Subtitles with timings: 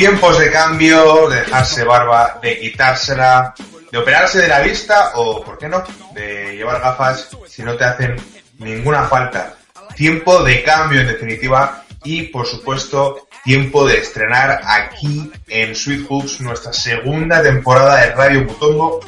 [0.00, 3.54] Tiempos de cambio, de dejarse barba, de quitársela,
[3.92, 5.84] de operarse de la vista o, ¿por qué no?,
[6.14, 8.16] de llevar gafas si no te hacen
[8.56, 9.56] ninguna falta.
[9.96, 16.40] Tiempo de cambio, en definitiva, y por supuesto, tiempo de estrenar aquí en Sweet Hoops
[16.40, 19.00] nuestra segunda temporada de Radio Mutombo.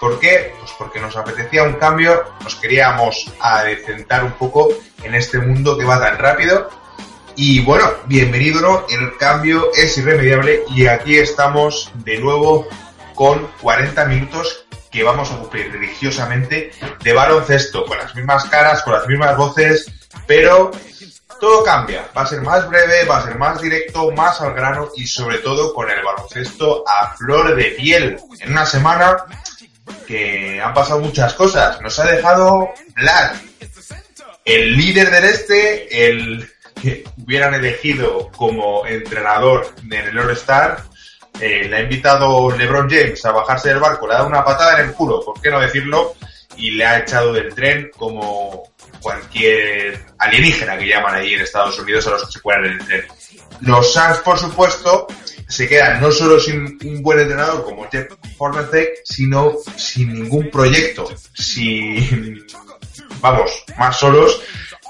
[0.00, 0.54] ¿Por qué?
[0.58, 4.68] Pues porque nos apetecía un cambio, nos queríamos adecentar un poco
[5.02, 6.70] en este mundo que va tan rápido
[7.40, 8.84] y bueno, bienvenido.
[8.90, 12.66] El cambio es irremediable y aquí estamos de nuevo
[13.14, 16.70] con 40 minutos que vamos a cumplir religiosamente
[17.02, 19.90] de baloncesto, con las mismas caras, con las mismas voces,
[20.26, 20.70] pero
[21.40, 22.08] todo cambia.
[22.16, 25.38] Va a ser más breve, va a ser más directo, más al grano y sobre
[25.38, 28.18] todo con el baloncesto a flor de piel.
[28.40, 29.16] En una semana
[30.06, 31.80] que han pasado muchas cosas.
[31.80, 33.36] Nos ha dejado Vlad,
[34.44, 36.50] el líder del este, el
[36.80, 40.84] que hubieran elegido como entrenador en el All-Star,
[41.40, 44.80] eh, le ha invitado LeBron James a bajarse del barco, le ha dado una patada
[44.80, 46.14] en el culo, ¿por qué no decirlo?
[46.56, 52.06] Y le ha echado del tren como cualquier alienígena que llaman ahí en Estados Unidos
[52.06, 53.04] a los que se cuelan en el tren.
[53.60, 55.06] Los Suns, por supuesto,
[55.48, 61.08] se quedan no solo sin un buen entrenador como Jeff Hornacek, sino sin ningún proyecto,
[61.34, 62.44] sin,
[63.20, 64.40] vamos, más solos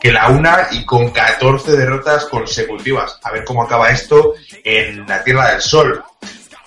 [0.01, 3.19] que la una y con 14 derrotas consecutivas.
[3.23, 6.05] A ver cómo acaba esto en la Tierra del Sol.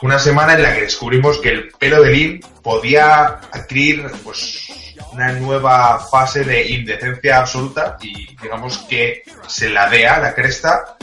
[0.02, 5.32] Una semana en la que descubrimos que el pelo de Lin podía adquirir pues una
[5.34, 10.96] nueva fase de indecencia absoluta y digamos que se ladea la cresta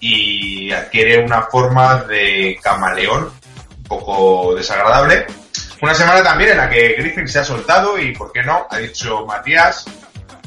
[0.00, 3.30] y adquiere una forma de camaleón
[3.76, 5.26] un poco desagradable.
[5.82, 8.66] Una semana también en la que Griffin se ha soltado y, ¿por qué no?
[8.70, 9.84] Ha dicho Matías,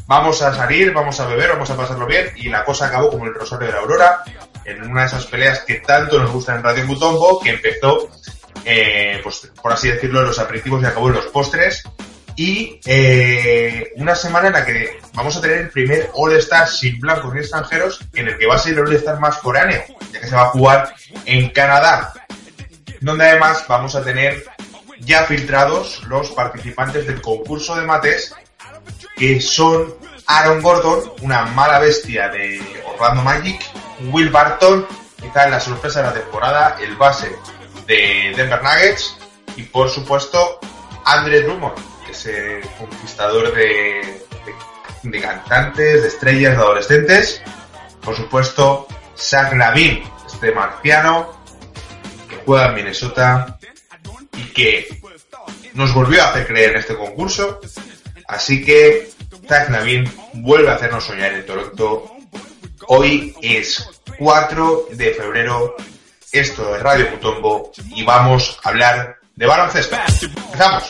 [0.07, 3.25] vamos a salir, vamos a beber, vamos a pasarlo bien y la cosa acabó como
[3.25, 4.23] el Rosario de la Aurora
[4.69, 8.09] en una de esas peleas que tanto nos gustan en Radio Mutombo que empezó,
[8.65, 11.83] eh, pues por así decirlo, en los aperitivos y acabó en los postres.
[12.35, 17.33] Y eh, una semana en la que vamos a tener el primer All-Star sin blancos
[17.33, 20.35] ni extranjeros en el que va a ser el All-Star más foráneo, ya que se
[20.35, 20.93] va a jugar
[21.25, 22.13] en Canadá,
[23.01, 24.45] donde además vamos a tener
[25.01, 28.33] ya filtrados los participantes del concurso de mates
[29.17, 29.93] que son
[30.27, 33.61] Aaron Gordon, una mala bestia de Orlando Magic,
[34.11, 34.87] Will Barton,
[35.21, 37.35] quizás la sorpresa de la temporada, el base
[37.85, 39.17] de Denver Nuggets,
[39.55, 40.59] y por supuesto
[41.05, 44.23] Andre Drummond, que es el conquistador de,
[45.03, 47.41] de, de cantantes, de estrellas, de adolescentes.
[48.01, 48.87] Por supuesto,
[49.17, 51.37] Zach Lavin, este marciano
[52.29, 53.59] que juega en Minnesota
[54.37, 55.01] y que
[55.73, 57.59] nos volvió a hacer creer en este concurso.
[58.27, 59.09] Así que
[59.47, 62.18] Zach Lavin vuelve a hacernos soñar en Toronto.
[62.91, 65.75] Hoy es 4 de febrero.
[66.31, 69.95] Esto es Radio Mutombo y vamos a hablar de baloncesto.
[70.23, 70.89] Empezamos.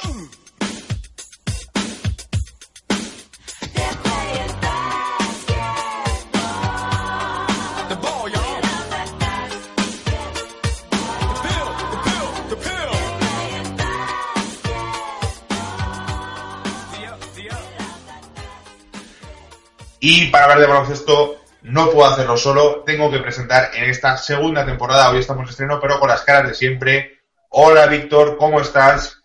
[20.00, 24.66] Y para hablar de baloncesto no puedo hacerlo solo, tengo que presentar en esta segunda
[24.66, 27.20] temporada, hoy estamos en estreno, pero con las caras de siempre.
[27.50, 29.22] Hola Víctor, ¿cómo estás?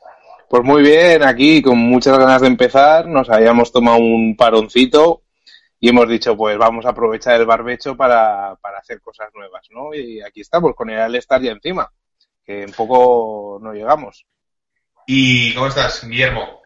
[0.48, 5.22] Pues muy bien, aquí con muchas ganas de empezar, nos habíamos tomado un paroncito
[5.80, 9.92] y hemos dicho, pues vamos a aprovechar el barbecho para, para hacer cosas nuevas, ¿no?
[9.94, 11.92] Y aquí estamos, con el All-Star ya encima,
[12.44, 14.26] que en poco no llegamos.
[15.06, 16.63] ¿Y cómo estás, Guillermo?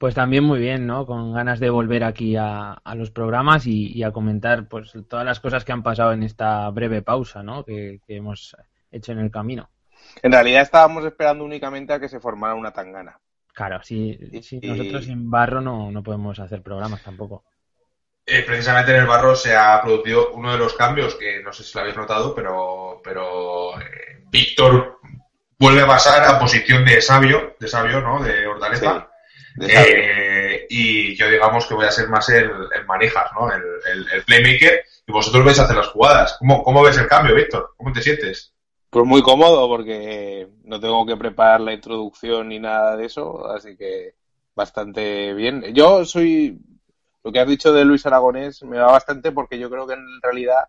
[0.00, 1.04] Pues también muy bien, ¿no?
[1.04, 5.26] Con ganas de volver aquí a, a los programas y, y, a comentar pues todas
[5.26, 7.64] las cosas que han pasado en esta breve pausa, ¿no?
[7.66, 8.56] Que, que, hemos
[8.90, 9.68] hecho en el camino.
[10.22, 13.20] En realidad estábamos esperando únicamente a que se formara una tangana.
[13.52, 14.68] Claro, si, si y...
[14.68, 17.44] nosotros sin barro no, no podemos hacer programas tampoco.
[18.26, 21.62] eh, precisamente en el barro se ha producido uno de los cambios que no sé
[21.64, 24.98] si lo habéis notado, pero, pero eh, Víctor
[25.58, 28.22] vuelve a pasar a posición de sabio, de sabio, ¿no?
[28.22, 29.09] De Hortaleza.
[29.60, 33.52] Eh, y yo digamos que voy a ser más el, el manejas, ¿no?
[33.52, 36.36] El, el, playmaker y vosotros vais a hacer las jugadas.
[36.38, 37.74] ¿Cómo, ¿Cómo ves el cambio, Víctor?
[37.76, 38.54] ¿Cómo te sientes?
[38.90, 43.76] Pues muy cómodo porque no tengo que preparar la introducción ni nada de eso, así
[43.76, 44.14] que
[44.54, 45.72] bastante bien.
[45.74, 46.58] Yo soy,
[47.22, 50.20] lo que has dicho de Luis Aragonés me va bastante porque yo creo que en
[50.22, 50.64] realidad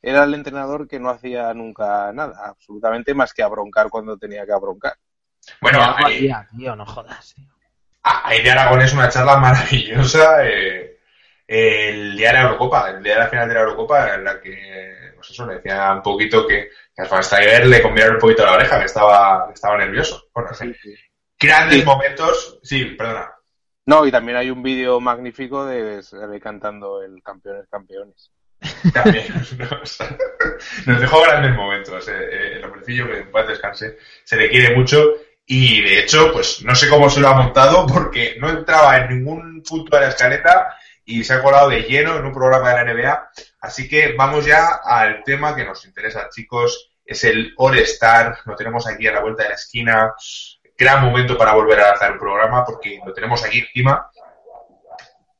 [0.00, 4.52] era el entrenador que no hacía nunca nada, absolutamente más que abroncar cuando tenía que
[4.52, 4.94] abroncar.
[5.60, 7.34] Bueno, ahí, tío, no jodas.
[8.24, 10.46] Ahí de Aragonés una charla maravillosa.
[10.46, 10.98] Eh,
[11.46, 14.40] el día de la Eurocopa, el día de la final de la Eurocopa, en la
[14.40, 18.52] que, pues eso, le decía un poquito que, que al le convidaron un poquito la
[18.52, 20.28] oreja, que estaba, estaba nervioso.
[20.34, 20.50] Bueno,
[21.40, 22.58] Grandes momentos.
[22.62, 23.32] Sí, perdona.
[23.86, 28.30] No, y también hay un vídeo magnífico de, de cantando el Campeones Campeones.
[28.92, 29.24] También,
[30.86, 32.08] nos dejó grandes momentos.
[32.08, 35.14] Eh, eh, el hombrecillo que en paz descanse, se le quiere mucho
[35.50, 39.08] y de hecho, pues no sé cómo se lo ha montado porque no entraba en
[39.08, 42.84] ningún punto de la escaleta y se ha colado de lleno en un programa de
[42.84, 43.30] la NBA.
[43.62, 46.90] Así que vamos ya al tema que nos interesa, chicos.
[47.02, 48.40] Es el All Star.
[48.44, 50.12] Lo tenemos aquí a la vuelta de la esquina.
[50.76, 54.10] Gran momento para volver a hacer un programa porque lo tenemos aquí encima.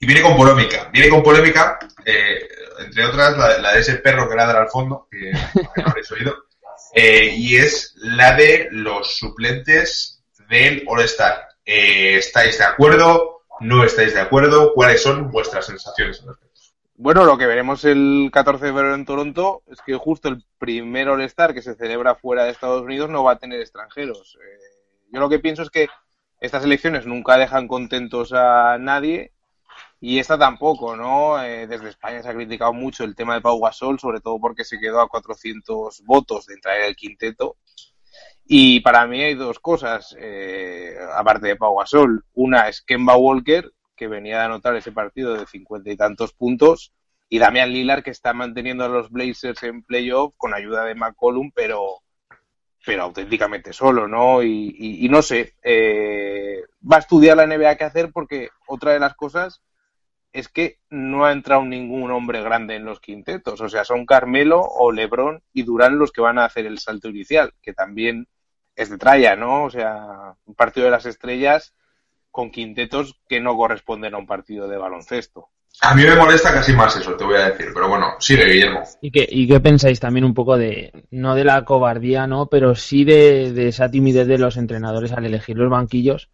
[0.01, 0.89] Y viene con polémica.
[0.91, 5.33] Viene con polémica, eh, entre otras, la, de ese perro que ladra al fondo, que,
[5.77, 6.48] no habréis oído.
[6.95, 11.49] Eh, y es la de los suplentes del All Star.
[11.65, 13.43] Eh, ¿Estáis de acuerdo?
[13.61, 14.73] ¿No estáis de acuerdo?
[14.75, 16.49] ¿Cuáles son vuestras sensaciones al respecto?
[17.01, 21.09] Bueno, lo que veremos el 14 de febrero en Toronto es que justo el primer
[21.09, 24.37] All-Star que se celebra fuera de Estados Unidos no va a tener extranjeros.
[24.43, 24.59] Eh,
[25.13, 25.89] yo lo que pienso es que
[26.41, 29.33] estas elecciones nunca dejan contentos a nadie
[30.01, 31.43] y esta tampoco, ¿no?
[31.43, 34.65] Eh, desde España se ha criticado mucho el tema de Pau Gasol, sobre todo porque
[34.65, 37.57] se quedó a 400 votos de entrar en el quinteto
[38.51, 42.25] y para mí hay dos cosas, eh, aparte de Pau Gasol.
[42.33, 46.95] Una es Kemba Walker, que venía de anotar ese partido de cincuenta y tantos puntos,
[47.29, 51.53] y Damian Lillard, que está manteniendo a los Blazers en playoff con ayuda de McCollum,
[51.55, 52.01] pero,
[52.87, 54.43] pero auténticamente solo, ¿no?
[54.43, 59.15] Y, no sé, eh, va a estudiar la NBA qué hacer porque otra de las
[59.15, 59.61] cosas
[60.33, 63.61] es que no ha entrado ningún hombre grande en los quintetos.
[63.61, 67.09] O sea, son Carmelo o Lebron y Durán los que van a hacer el salto
[67.09, 68.29] inicial, que también
[68.77, 69.65] es de tralla, ¿no?
[69.65, 71.75] O sea, un partido de las estrellas
[72.31, 75.49] con quintetos que no corresponden a un partido de baloncesto.
[75.81, 78.83] A mí me molesta casi más eso, te voy a decir, pero bueno, sigue Guillermo.
[79.01, 82.47] ¿Y qué, y qué pensáis también un poco de, no de la cobardía, ¿no?
[82.47, 86.31] Pero sí de, esa timidez de los entrenadores al elegir los banquillos,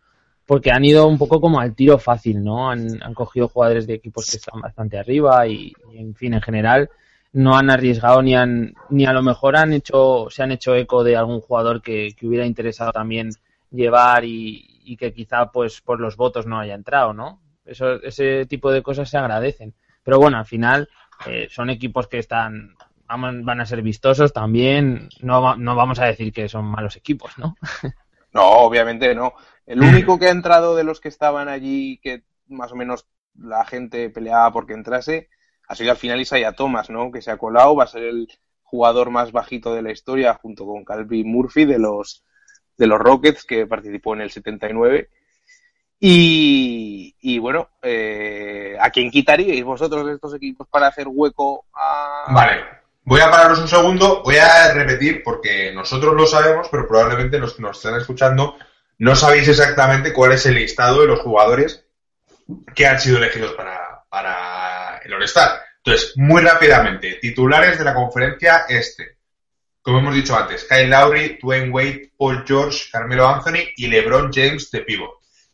[0.47, 2.71] porque han ido un poco como al tiro fácil, ¿no?
[2.71, 6.91] Han, cogido jugadores de equipos que están bastante arriba y, en fin, en general,
[7.33, 11.03] no han arriesgado ni han ni a lo mejor han hecho se han hecho eco
[11.03, 13.31] de algún jugador que, hubiera interesado también
[13.73, 18.71] llevar y, que quizá pues por los votos no haya entrado no eso ese tipo
[18.71, 19.75] de cosas se agradecen.
[20.05, 20.89] Pero bueno al final
[21.27, 22.77] eh, son equipos que están
[23.09, 25.09] van a ser vistosos también.
[25.21, 27.57] No no vamos a decir que son malos equipos no
[28.33, 29.35] no obviamente no
[29.67, 33.07] el único que ha entrado de los que estaban allí que más o menos
[33.39, 35.29] la gente peleaba porque entrase
[35.69, 37.11] ha sido al final Isaiah Thomas, ¿no?
[37.11, 38.29] Que se ha colado, va a ser el
[38.63, 42.25] jugador más bajito de la historia junto con Calvin Murphy de los,
[42.77, 45.09] de los Rockets que participó en el 79.
[46.07, 52.27] Y, bueno, eh, ¿a quién quitaríais vosotros de estos equipos para hacer hueco a...
[52.29, 52.63] Vale,
[53.05, 57.55] voy a pararos un segundo, voy a repetir porque nosotros lo sabemos, pero probablemente los
[57.55, 58.57] que nos están escuchando
[58.99, 61.85] no sabéis exactamente cuál es el listado de los jugadores
[62.75, 65.61] que han sido elegidos para, para el All-Star.
[65.79, 69.19] Entonces, muy rápidamente, titulares de la conferencia este.
[69.83, 74.71] Como hemos dicho antes, Kyle Lowry, Dwayne Wade, Paul George, Carmelo Anthony y LeBron James
[74.71, 75.11] de pivot.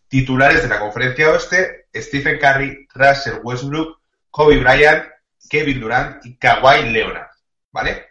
[0.06, 5.04] Titulares de la conferencia oeste, Stephen Curry, Russell Westbrook, Kobe Bryant,
[5.48, 7.30] Kevin Durant y Kawhi Leonard.
[7.72, 8.10] ¿Vale?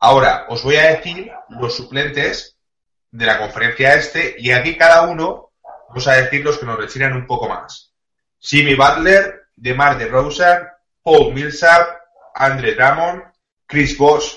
[0.00, 2.53] Ahora, os voy a decir los suplentes
[3.14, 5.52] de la conferencia este y aquí cada uno
[5.88, 7.94] vamos a decir los que nos rechinan un poco más.
[8.40, 10.66] Jimmy Butler, DeMar DeRozan,
[11.00, 11.96] Paul Millsap,
[12.34, 13.22] Andre Drummond,
[13.66, 14.36] Chris Bosh,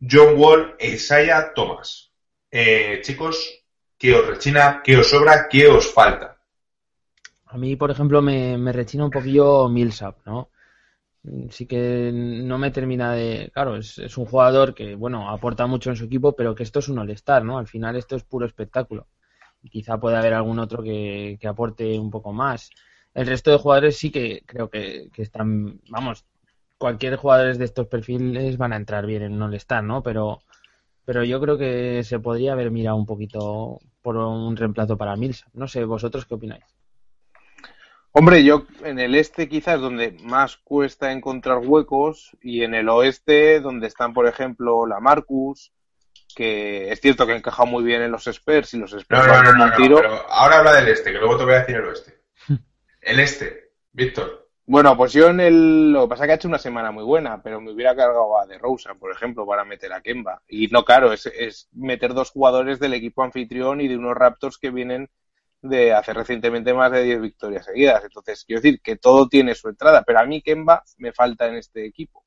[0.00, 2.10] John Wall e Isaiah Thomas.
[2.50, 3.62] Eh, chicos,
[3.96, 4.82] ¿qué os rechina?
[4.82, 5.46] ¿Qué os sobra?
[5.48, 6.36] ¿Qué os falta?
[7.46, 10.50] A mí, por ejemplo, me, rechina un poquillo Millsap, ¿no?
[11.50, 13.50] Sí que no me termina de...
[13.52, 16.88] Claro, es, un jugador que, bueno, aporta mucho en su equipo, pero que esto es
[16.88, 17.58] un all ¿no?
[17.58, 19.06] Al final esto es puro espectáculo.
[19.62, 22.70] Y quizá pueda haber algún otro que, que aporte un poco más
[23.18, 26.24] el resto de jugadores sí que creo que, están, vamos,
[26.78, 30.04] cualquier jugador de estos perfiles van a entrar bien en no All-Star, ¿no?
[30.04, 30.38] Pero,
[31.04, 35.44] pero yo creo que se podría haber mirado un poquito por un reemplazo para Mills.
[35.52, 36.64] No sé, ¿vosotros qué opináis?
[38.18, 43.60] Hombre, yo en el este quizás donde más cuesta encontrar huecos y en el oeste
[43.60, 45.70] donde están, por ejemplo, la Marcus,
[46.34, 49.32] que es cierto que encaja muy bien en los Spurs y los Spurs No, no,
[49.32, 49.96] van no, un no, tiro.
[49.98, 52.18] pero ahora habla del este, que luego te voy a decir el oeste.
[53.02, 54.48] El este, Víctor.
[54.66, 55.92] Bueno, pues yo en el.
[55.92, 58.36] Lo que pasa es que ha hecho una semana muy buena, pero me hubiera cargado
[58.36, 60.42] a De Rosa, por ejemplo, para meter a Kemba.
[60.48, 64.58] Y no, claro, es, es meter dos jugadores del equipo anfitrión y de unos Raptors
[64.58, 65.08] que vienen
[65.60, 68.02] de hacer recientemente más de 10 victorias seguidas.
[68.04, 71.56] Entonces, quiero decir que todo tiene su entrada, pero a mí Kemba me falta en
[71.56, 72.24] este equipo.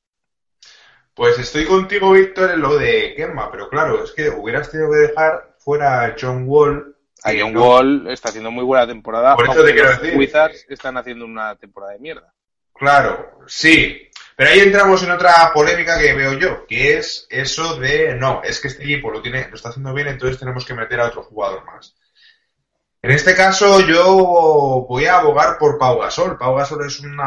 [1.14, 4.98] Pues estoy contigo, Víctor, en lo de Kemba, pero claro, es que hubieras tenido que
[4.98, 6.96] dejar fuera a John Wall.
[7.24, 9.36] A John no- Wall está haciendo muy buena temporada.
[9.36, 10.18] Por eso te quiero los decir.
[10.18, 12.32] Wizards están haciendo una temporada de mierda.
[12.74, 14.08] Claro, sí.
[14.34, 18.60] Pero ahí entramos en otra polémica que veo yo, que es eso de no, es
[18.60, 21.22] que este equipo lo tiene, lo está haciendo bien, entonces tenemos que meter a otro
[21.22, 21.94] jugador más.
[23.04, 26.38] En este caso yo voy a abogar por Pau Gasol.
[26.38, 27.18] Pau Gasol es un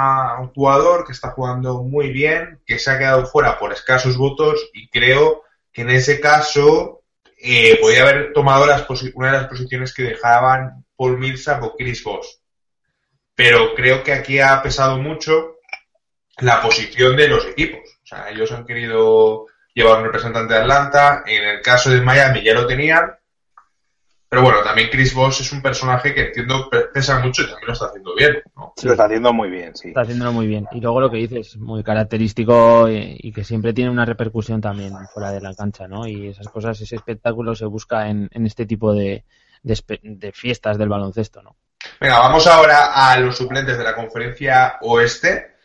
[0.53, 4.87] jugador que está jugando muy bien, que se ha quedado fuera por escasos votos y
[4.87, 7.03] creo que en ese caso
[7.37, 12.25] eh, podría haber tomado una de las posiciones que dejaban Paul Millsap o Chris Bosh.
[13.35, 15.57] Pero creo que aquí ha pesado mucho
[16.37, 17.81] la posición de los equipos.
[18.01, 21.23] O sea, ellos han querido llevar un representante de Atlanta.
[21.25, 23.13] En el caso de Miami ya lo tenían.
[24.35, 27.67] Pero bueno, también Chris Bosh es un personaje que entiendo pe- pesa mucho y también
[27.67, 28.43] lo está haciendo bien.
[28.57, 28.73] ¿no?
[28.83, 29.87] Lo está haciendo muy bien, sí.
[29.87, 30.67] Está haciéndolo muy bien.
[30.73, 35.31] Y luego lo que dices, muy característico y que siempre tiene una repercusión también fuera
[35.31, 36.05] de la cancha, ¿no?
[36.05, 39.23] Y esas cosas, ese espectáculo se busca en, en este tipo de,
[39.63, 41.55] de, de fiestas del baloncesto, ¿no?
[42.01, 45.55] Venga, vamos ahora a los suplentes de la conferencia oeste.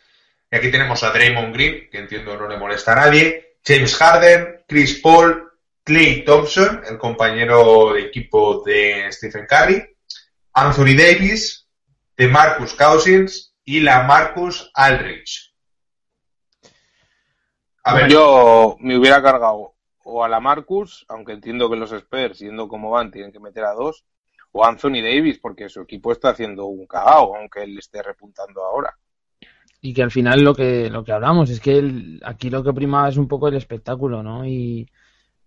[0.49, 4.61] Y aquí tenemos a Draymond Green, que entiendo no le molesta a nadie, James Harden,
[4.65, 5.50] Chris Paul,
[5.83, 9.83] Clay Thompson, el compañero de equipo de Stephen Curry,
[10.53, 11.67] Anthony Davis,
[12.17, 15.53] de Marcus Cousins y la Marcus Aldrich.
[17.83, 19.73] A ver, Yo me hubiera cargado
[20.03, 23.63] o a la Marcus, aunque entiendo que los Spurs, siendo como van, tienen que meter
[23.63, 24.03] a dos,
[24.51, 28.63] o a Anthony Davis, porque su equipo está haciendo un cagao, aunque él esté repuntando
[28.63, 28.95] ahora.
[29.79, 32.73] Y que al final lo que, lo que hablamos es que el- aquí lo que
[32.73, 34.45] prima es un poco el espectáculo, ¿no?
[34.45, 34.87] Y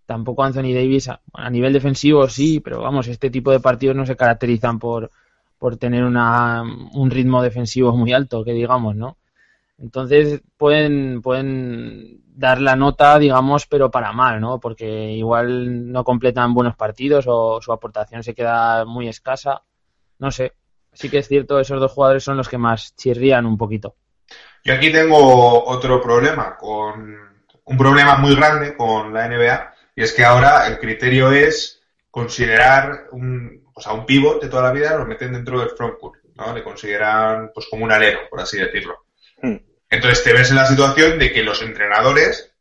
[0.05, 4.15] tampoco Anthony Davis a, nivel defensivo sí, pero vamos, este tipo de partidos no se
[4.15, 5.11] caracterizan por,
[5.57, 9.17] por tener una, un ritmo defensivo muy alto, que digamos, ¿no?
[9.77, 14.59] Entonces pueden, pueden dar la nota, digamos, pero para mal, ¿no?
[14.59, 19.63] Porque igual no completan buenos partidos o su aportación se queda muy escasa.
[20.19, 20.53] No sé.
[20.93, 23.95] Sí que es cierto, esos dos jugadores son los que más chirrían un poquito.
[24.63, 27.15] Yo aquí tengo otro problema, con
[27.65, 33.07] un problema muy grande con la NBA, y es que ahora el criterio es considerar
[33.11, 36.53] un, o sea, un pivot de toda la vida, lo meten dentro del frontcourt, ¿no?
[36.53, 39.05] Le consideran pues como un alero, por así decirlo.
[39.41, 39.57] Hmm.
[39.89, 42.51] Entonces te ves en la situación de que los entrenadores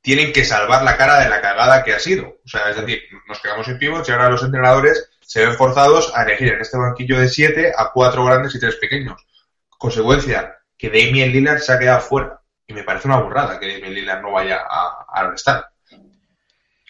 [0.00, 2.38] tienen que salvar la cara de la cagada que ha sido.
[2.44, 6.12] O sea, es decir, nos quedamos sin pivots y ahora los entrenadores se ven forzados
[6.14, 9.24] a elegir en este banquillo de siete a cuatro grandes y tres pequeños.
[9.68, 12.40] Consecuencia, que Damien Lillard se ha quedado fuera.
[12.66, 15.68] Y me parece una burrada que Damien Lillard no vaya a, a estar.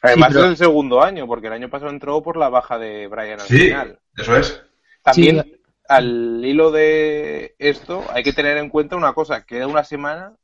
[0.02, 2.78] Además Sí, pero- es el segundo año, porque el año pasado entró por la baja
[2.78, 3.98] de Brian al Sí, final.
[4.16, 4.62] eso es.
[5.02, 5.56] También, Sí.
[5.88, 10.36] al hilo de esto, hay que tener en cuenta una cosa, queda una semana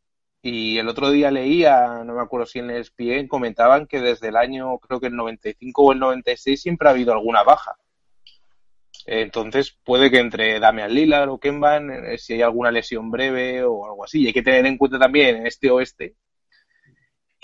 [0.42, 4.28] y el otro día leía, no me acuerdo si en el ESPN, comentaban que desde
[4.28, 7.76] el año, creo que el 95 o el 96, siempre ha habido alguna baja.
[9.06, 14.04] Entonces, puede que entre Damian Lillard o Kemban, si hay alguna lesión breve o algo
[14.04, 14.22] así.
[14.22, 16.14] Y hay que tener en cuenta también en este oeste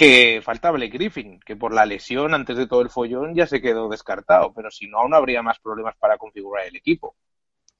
[0.00, 3.60] que falta Blake Griffin, que por la lesión antes de todo el follón ya se
[3.62, 7.16] quedó descartado, pero si no, aún habría más problemas para configurar el equipo.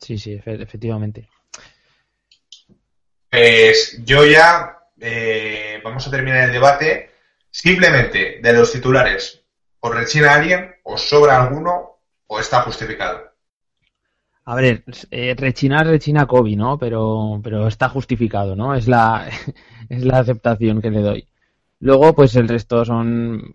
[0.01, 1.29] Sí, sí, efe- efectivamente.
[3.31, 7.11] Pues yo ya eh, vamos a terminar el debate.
[7.51, 9.45] Simplemente de los titulares,
[9.81, 10.77] ¿os rechina alguien?
[10.85, 11.99] ¿Os sobra alguno?
[12.29, 13.33] ¿O está justificado?
[14.45, 16.79] A ver, eh, rechinar, rechina Kobe, ¿no?
[16.79, 18.75] Pero, pero está justificado, ¿no?
[18.75, 19.31] Es la,
[19.89, 21.29] es la aceptación que le doy.
[21.81, 23.53] Luego, pues el resto son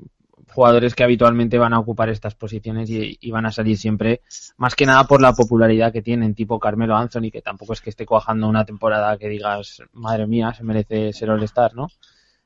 [0.52, 4.22] jugadores que habitualmente van a ocupar estas posiciones y, y van a salir siempre,
[4.58, 7.90] más que nada por la popularidad que tienen, tipo Carmelo Anthony, que tampoco es que
[7.90, 11.90] esté cuajando una temporada que digas, madre mía, se merece ser All-Star, ¿no?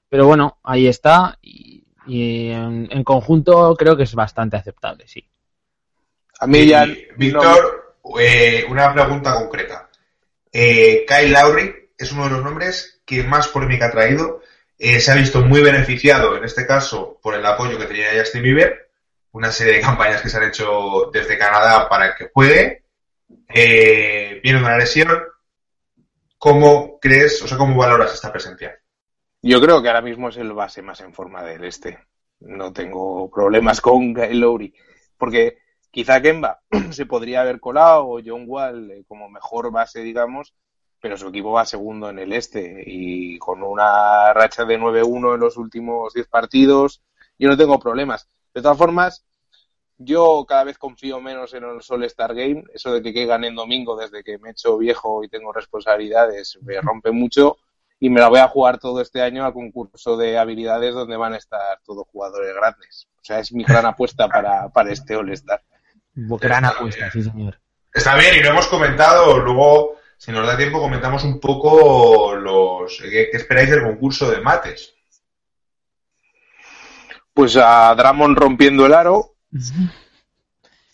[0.09, 5.23] Pero bueno, ahí está y, y en, en conjunto creo que es bastante aceptable, sí.
[6.39, 6.87] A mí ya.
[7.17, 9.89] Víctor, eh, una pregunta concreta.
[10.51, 14.41] Eh, Kyle Lowry es uno de los nombres que más polémica ha traído.
[14.81, 18.43] Eh, se ha visto muy beneficiado, en este caso, por el apoyo que tenía Justin
[18.43, 18.89] Bieber,
[19.33, 22.85] una serie de campañas que se han hecho desde Canadá para que juegue.
[23.49, 25.09] Eh, viene una lesión.
[26.37, 28.79] ¿Cómo crees, o sea, cómo valoras esta presencia?
[29.41, 31.99] Yo creo que ahora mismo es el base más en forma del este.
[32.39, 34.73] No tengo problemas con Kyle Lowry.
[35.17, 35.57] Porque
[35.91, 40.53] quizá Kemba se podría haber colado o John Wall eh, como mejor base, digamos,
[41.01, 45.39] pero su equipo va segundo en el este y con una racha de 9-1 en
[45.39, 47.01] los últimos 10 partidos,
[47.37, 48.27] yo no tengo problemas.
[48.53, 49.25] De todas formas,
[49.97, 52.63] yo cada vez confío menos en el Sol Star Game.
[52.73, 56.57] Eso de que caigan en domingo desde que me he hecho viejo y tengo responsabilidades
[56.61, 57.57] me rompe mucho
[57.99, 61.33] y me la voy a jugar todo este año al concurso de habilidades donde van
[61.33, 63.07] a estar todos jugadores grandes.
[63.17, 65.61] O sea, es mi gran apuesta para, para este All Star.
[66.15, 67.59] Gran apuesta, sí, señor.
[67.93, 72.99] Está bien, y lo hemos comentado, luego, si nos da tiempo, comentamos un poco los
[73.01, 74.93] qué, qué esperáis del concurso de mates.
[77.33, 79.35] Pues a Dramon rompiendo el aro.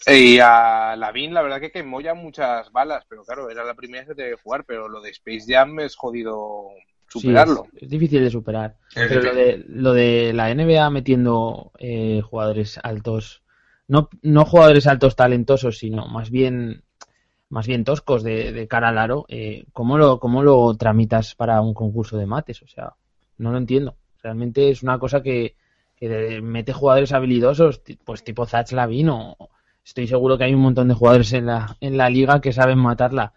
[0.06, 4.02] Y a Lavin, la verdad que quemó ya muchas balas, pero claro, era la primera
[4.02, 6.68] vez que tenía que jugar, pero lo de Space Jam es jodido
[7.08, 7.66] superarlo.
[7.72, 8.78] Sí, es, es, difícil de superar.
[8.96, 13.42] Es pero lo de, lo de la NBA metiendo eh, jugadores altos,
[13.88, 16.85] no, no jugadores altos talentosos, sino más bien
[17.56, 21.74] más bien toscos de, cara al aro, eh, ¿cómo, lo, ¿cómo lo tramitas para un
[21.74, 22.62] concurso de mates?
[22.62, 22.96] O sea,
[23.38, 23.96] no lo entiendo.
[24.22, 25.56] Realmente es una cosa que,
[25.96, 29.38] que mete jugadores habilidosos, pues tipo Zach Lavin o
[29.86, 32.78] estoy seguro que hay un montón de jugadores en la, en la liga que saben
[32.78, 33.32] matarla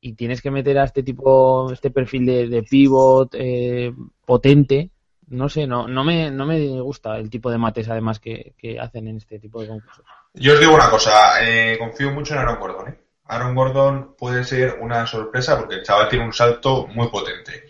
[0.00, 3.92] y tienes que meter a este tipo, este perfil de, de pivot eh,
[4.24, 4.88] potente,
[5.28, 8.80] no sé, no, no, me, no me gusta el tipo de mates además que, que
[8.80, 10.06] hacen en este tipo de concursos.
[10.32, 11.12] Yo os digo una cosa,
[11.46, 12.88] eh, confío mucho en Aaron Gordon.
[12.88, 13.01] ¿eh?
[13.24, 17.64] Aaron Gordon puede ser una sorpresa porque el chaval tiene un salto muy potente.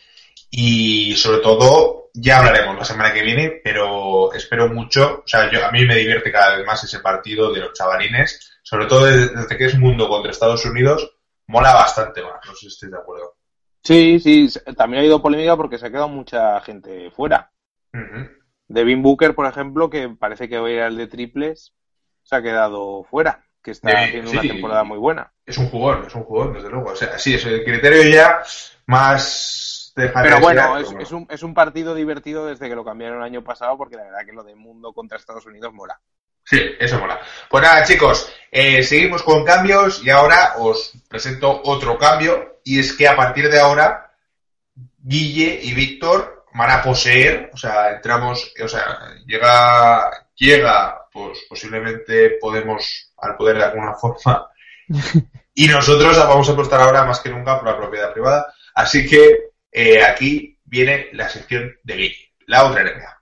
[0.51, 5.65] Y sobre todo, ya hablaremos la semana que viene, pero espero mucho, o sea, yo,
[5.65, 9.35] a mí me divierte cada vez más ese partido de los chavalines, sobre todo desde,
[9.35, 12.99] desde que es mundo contra Estados Unidos, mola bastante más, no sé si estáis de
[12.99, 13.35] acuerdo.
[13.83, 17.51] Sí, sí, también ha habido polémica porque se ha quedado mucha gente fuera.
[17.93, 18.31] Uh -huh.
[18.69, 21.75] Devin Booker, por ejemplo, que parece que va a ir al de triples,
[22.23, 24.37] se ha quedado fuera, que está Eh, haciendo sí.
[24.39, 25.33] una temporada muy buena.
[25.47, 26.91] Es un jugador, es un jugador, desde luego.
[26.91, 28.43] O sea, sí, es el criterio ya
[28.87, 33.25] más de Pero bueno, es un, es un partido divertido desde que lo cambiaron el
[33.25, 36.01] año pasado porque la verdad que lo de mundo contra Estados Unidos mola.
[36.45, 37.21] Sí, eso mola.
[37.49, 42.93] Pues nada, chicos, eh, seguimos con cambios y ahora os presento otro cambio y es
[42.95, 44.13] que a partir de ahora
[44.99, 52.39] Guille y Víctor van a poseer, o sea, entramos, o sea, llega, llega, pues posiblemente
[52.41, 54.49] podemos al poder de alguna forma
[55.55, 58.53] y nosotros vamos a apostar ahora más que nunca por la propiedad privada.
[58.75, 63.22] Así que eh, aquí viene la sección de Guille, la otra NBA.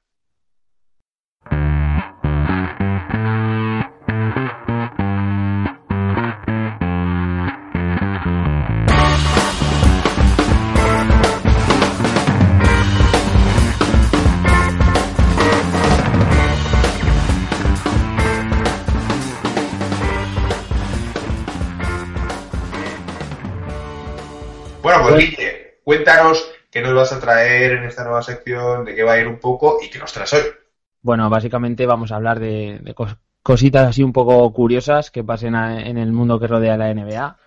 [26.03, 29.29] Cuéntanos qué nos vas a traer en esta nueva sección, de qué va a ir
[29.29, 30.43] un poco y qué nos traes hoy.
[31.03, 35.55] Bueno, básicamente vamos a hablar de, de cos cositas así un poco curiosas que pasen
[35.55, 37.39] en el mundo que rodea la NBA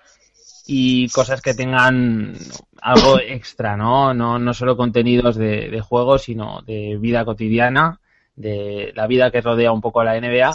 [0.65, 2.35] y cosas que tengan
[2.81, 4.13] algo extra, ¿no?
[4.13, 7.99] No, no solo contenidos de, de juegos, sino de vida cotidiana,
[8.35, 10.51] de la vida que rodea un poco a la NBA.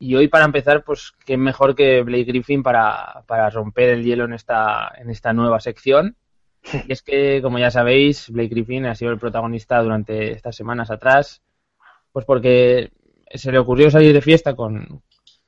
[0.00, 4.24] Y hoy para empezar, pues qué mejor que Blake Griffin para, para romper el hielo
[4.24, 6.16] en esta, en esta nueva sección.
[6.86, 10.90] Y es que, como ya sabéis, Blake Griffin ha sido el protagonista durante estas semanas
[10.90, 11.42] atrás,
[12.12, 12.90] pues porque
[13.34, 15.02] se le ocurrió salir de fiesta con,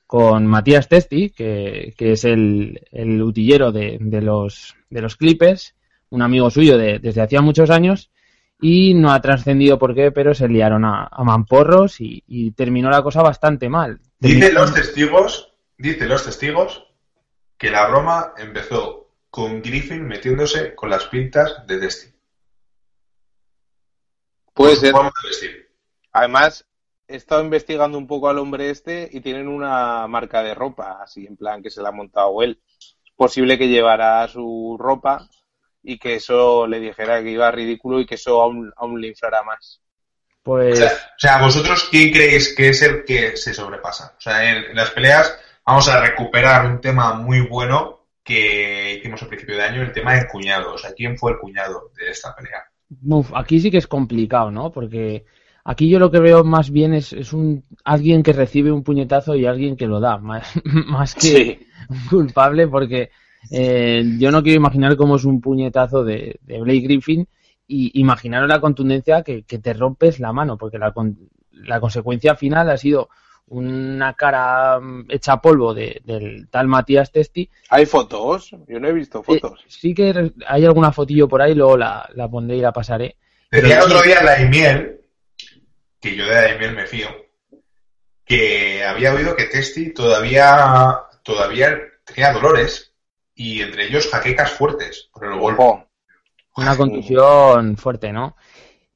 [0.06, 5.74] con Matías Testi, que, que es el, el utillero de, de, los, de los Clippers,
[6.10, 8.10] un amigo suyo de, desde hacía muchos años,
[8.60, 12.90] y no ha trascendido por qué, pero se liaron a, a mamporros y, y, terminó
[12.90, 14.00] la cosa bastante mal.
[14.18, 16.86] Dice los testigos, dice los testigos
[17.56, 18.99] que la broma empezó
[19.30, 22.14] con Griffin metiéndose con las pintas de Destiny.
[24.52, 24.94] Puede ser.
[26.12, 26.66] Además,
[27.06, 31.26] he estado investigando un poco al hombre este y tienen una marca de ropa, así
[31.26, 32.60] en plan que se la ha montado él.
[32.78, 35.28] Es posible que llevara su ropa
[35.82, 39.42] y que eso le dijera que iba ridículo y que eso aún, aún le inflará
[39.42, 39.80] más.
[40.42, 40.74] Pues...
[40.74, 44.14] O sea, o sea, vosotros quién creéis que es el que se sobrepasa.
[44.18, 49.22] O sea, en, en, las peleas vamos a recuperar un tema muy bueno que hicimos
[49.22, 50.84] al principio de año, el tema de cuñados.
[50.84, 52.62] ¿A quién fue el cuñado de esta pelea?
[53.02, 54.72] Uf, aquí sí que es complicado, ¿no?
[54.72, 55.24] Porque
[55.64, 59.36] aquí yo lo que veo más bien es, es un alguien que recibe un puñetazo
[59.36, 61.58] y alguien que lo da, más, más que Sí.
[61.88, 63.10] un culpable, porque
[63.50, 67.26] eh, yo no quiero imaginar cómo es un puñetazo de, de Blake Griffin
[67.66, 72.34] y imaginaros la contundencia que, que te rompes la mano, porque la, con- la consecuencia
[72.34, 73.08] final ha sido
[73.50, 77.48] una cara mm, hecha polvo de- del tal Matías Testi.
[77.68, 78.50] ¿Hay fotos?
[78.68, 79.64] Yo no he visto Eh, fotos.
[79.68, 83.16] sí que hay alguna fotillo por ahí, luego la, la pondré y la pasaré.
[83.50, 85.00] Decía el Pero otro día Daimiel,
[86.00, 87.08] que yo de Daimiel me fío,
[88.24, 92.94] que había oído que Testi todavía, todavía tenía dolores
[93.34, 95.62] y entre ellos jaquecas fuertes por el golpe.
[96.56, 98.36] Una contusión fuerte, ¿no?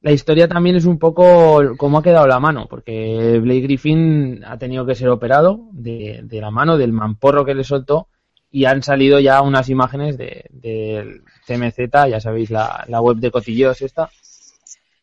[0.05, 4.55] La historia también es un poco cómo ha quedado la mano, porque Blake Griffin ha
[4.55, 8.07] tenido que ser operado de, de la mano, del mamporro que le soltó,
[8.51, 13.81] y han salido ya unas imágenes de- del CMZ, ya sabéis, la, web de cotilleos
[13.81, 14.11] esta.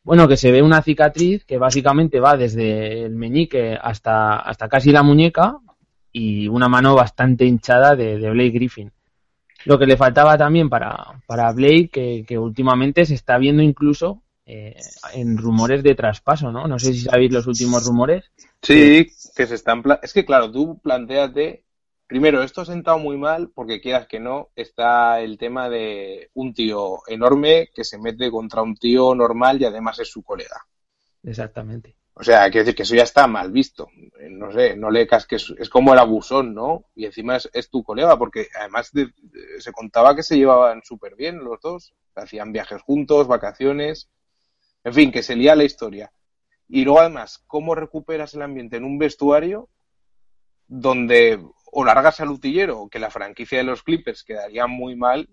[0.04, 4.92] Bueno, que se ve una cicatriz que básicamente va desde el meñique hasta, hasta casi
[4.92, 5.56] la muñeca
[6.12, 8.92] y una mano bastante hinchada de, de Blake Griffin.
[9.64, 14.76] Lo que le faltaba también para, para Blake, que últimamente se está viendo incluso eh,
[15.14, 16.66] en rumores de traspaso, ¿no?
[16.66, 18.30] No sé si sabéis los últimos rumores.
[18.62, 19.82] Sí, que se están...
[19.82, 21.64] pla- Es que claro, tú planteate...
[22.06, 26.52] Primero, esto ha sentado muy mal porque quieras que no, está el tema de un
[26.52, 30.66] tío enorme que se mete contra un tío normal y además es su colega.
[31.22, 31.96] Exactamente.
[32.14, 33.88] O sea, quiero decir que eso ya está mal visto.
[34.20, 35.54] Eh, No sé, no le casques.
[35.58, 36.84] Es como el abusón, ¿no?
[36.94, 40.82] Y encima es, es tu colega, porque además de- de- se contaba que se llevaban
[40.84, 41.94] súper bien los dos.
[42.14, 44.10] Hacían viajes juntos, vacaciones.
[44.84, 46.12] En fin, que se lía la historia.
[46.68, 49.68] Y luego, además, ¿cómo recuperas el ambiente en un vestuario
[50.66, 51.38] donde
[51.74, 55.28] o largas al utillero, que la franquicia de los Clippers quedaría muy mal,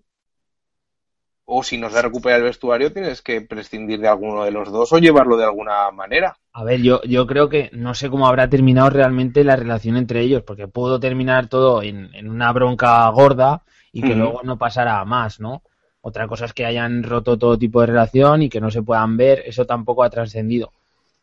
[1.44, 4.92] o si no se recupera el vestuario, tienes que prescindir de alguno de los dos
[4.92, 6.38] o llevarlo de alguna manera.
[6.52, 10.20] A ver, yo, yo creo que no sé cómo habrá terminado realmente la relación entre
[10.20, 15.00] ellos, porque pudo terminar todo en, en una bronca gorda y que luego no pasara
[15.00, 15.62] a más, ¿no?
[16.02, 19.16] Otra cosa es que hayan roto todo tipo de relación y que no se puedan
[19.16, 20.72] ver, eso tampoco ha trascendido.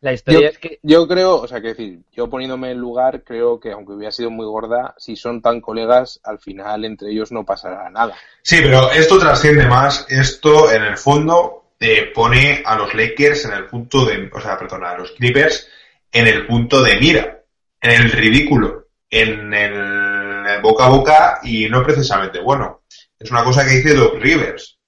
[0.00, 3.24] La historia Yo, es que yo creo, o sea, que decir, yo poniéndome en lugar,
[3.24, 7.32] creo que aunque hubiera sido muy gorda, si son tan colegas, al final entre ellos
[7.32, 8.14] no pasará nada.
[8.42, 10.06] Sí, pero esto trasciende más.
[10.08, 14.56] Esto, en el fondo, eh, pone a los Lakers en el punto de, o sea,
[14.56, 15.68] perdona, a los Clippers
[16.12, 17.42] en el punto de mira,
[17.80, 22.82] en el ridículo, en el boca a boca y no precisamente bueno.
[23.18, 24.78] Es una cosa que dice Doc Rivers.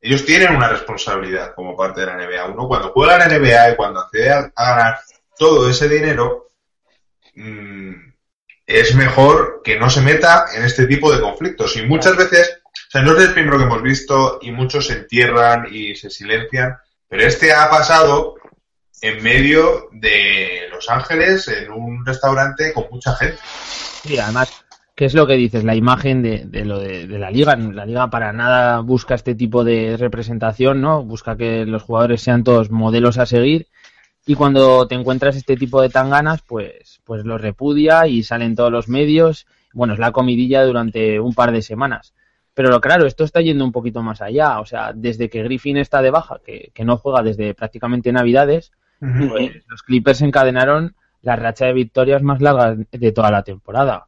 [0.00, 2.46] Ellos tienen una responsabilidad como parte de la NBA.
[2.46, 5.00] Uno cuando juega en la NBA y cuando accede a, a ganar
[5.38, 6.52] todo ese dinero,
[7.34, 7.94] mm,
[8.66, 11.76] es mejor que no se meta en este tipo de conflictos.
[11.76, 14.94] Y muchas veces, o sea, no es el primero que hemos visto y muchos se
[14.94, 16.76] entierran y se silencian,
[17.08, 18.34] pero este ha pasado
[19.00, 23.38] en medio de Los Ángeles, en un restaurante con mucha gente.
[24.02, 24.50] Sí, además,
[24.96, 25.62] ¿qué es lo que dices?
[25.62, 27.54] La imagen de, de lo de, de la liga.
[27.54, 31.04] La liga para nada busca este tipo de representación, ¿no?
[31.04, 33.68] Busca que los jugadores sean todos modelos a seguir.
[34.26, 38.72] Y cuando te encuentras este tipo de tanganas, pues, pues los repudia y salen todos
[38.72, 39.46] los medios.
[39.72, 42.14] Bueno, es la comidilla durante un par de semanas.
[42.54, 44.60] Pero claro, esto está yendo un poquito más allá.
[44.60, 48.72] O sea, desde que Griffin está de baja, que, que no juega desde prácticamente Navidades,
[48.98, 54.06] pues los Clippers encadenaron la racha de victorias más larga de toda la temporada.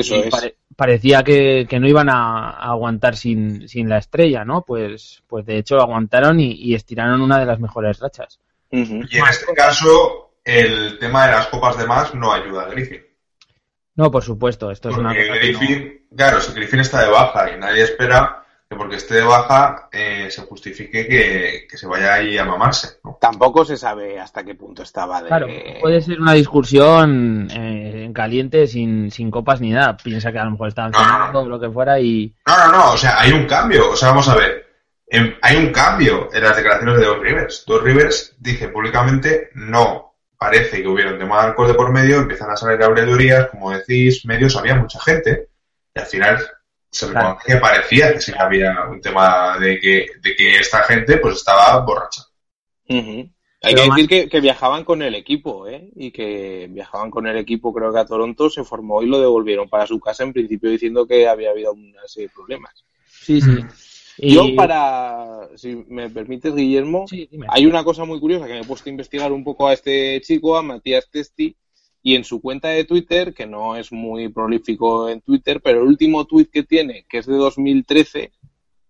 [0.00, 0.30] Eso Y es.
[0.30, 4.62] pare- parecía que, que no iban a, a aguantar sin, sin la estrella, ¿no?
[4.62, 8.38] Pues, pues de hecho aguantaron y, y estiraron una de las mejores rachas.
[8.70, 8.78] Y
[9.18, 13.02] en este caso, el tema de las copas de más no ayuda a Griffin.
[13.96, 17.58] No, por supuesto, esto es una cosa no- claro, si Griffin está de baja y
[17.60, 18.43] nadie espera
[18.74, 22.98] que porque esté de baja eh, se justifique que, que se vaya ahí a mamarse.
[23.04, 23.16] ¿no?
[23.20, 25.28] Tampoco se sabe hasta qué punto estaba de...
[25.28, 25.46] Claro,
[25.80, 29.96] puede ser una discusión eh, en caliente sin, sin copas ni nada.
[29.96, 31.12] Piensa que a lo mejor estaban No, no, no.
[31.12, 32.34] cenando lo que fuera y...
[32.46, 33.90] No, no, no, o sea, hay un cambio.
[33.92, 34.66] O sea, vamos a ver.
[35.06, 37.64] Em, hay un cambio en las declaraciones de Dos Rivers.
[37.66, 42.18] Dos Rivers dice públicamente no parece que hubiera un tema de alcohol de por medio,
[42.18, 45.48] empiezan a salir habladurías, como decís, medios, había mucha gente,
[45.94, 46.38] y al final
[46.94, 47.28] se Claro.
[47.28, 51.18] reconoce que parecía que sí que había un tema de que, de que esta gente
[51.18, 52.22] pues estaba borracha.
[52.88, 55.88] Hay Pero que decir que, que viajaban con el equipo, ¿eh?
[55.96, 59.68] Y que viajaban con el equipo, creo que a Toronto, se formó y lo devolvieron
[59.68, 62.84] para su casa, en principio diciendo que había habido una serie de problemas.
[63.06, 63.64] Sí, sí.
[64.18, 68.60] Y- Yo, para, si me permites, Guillermo, Sí, hay una cosa muy curiosa que me
[68.60, 71.56] he puesto a investigar un poco a este chico, a Matías Testi,
[72.06, 75.88] y en su cuenta de Twitter, que no es muy prolífico en Twitter, pero el
[75.88, 78.30] último tweet que tiene, que es de 2013,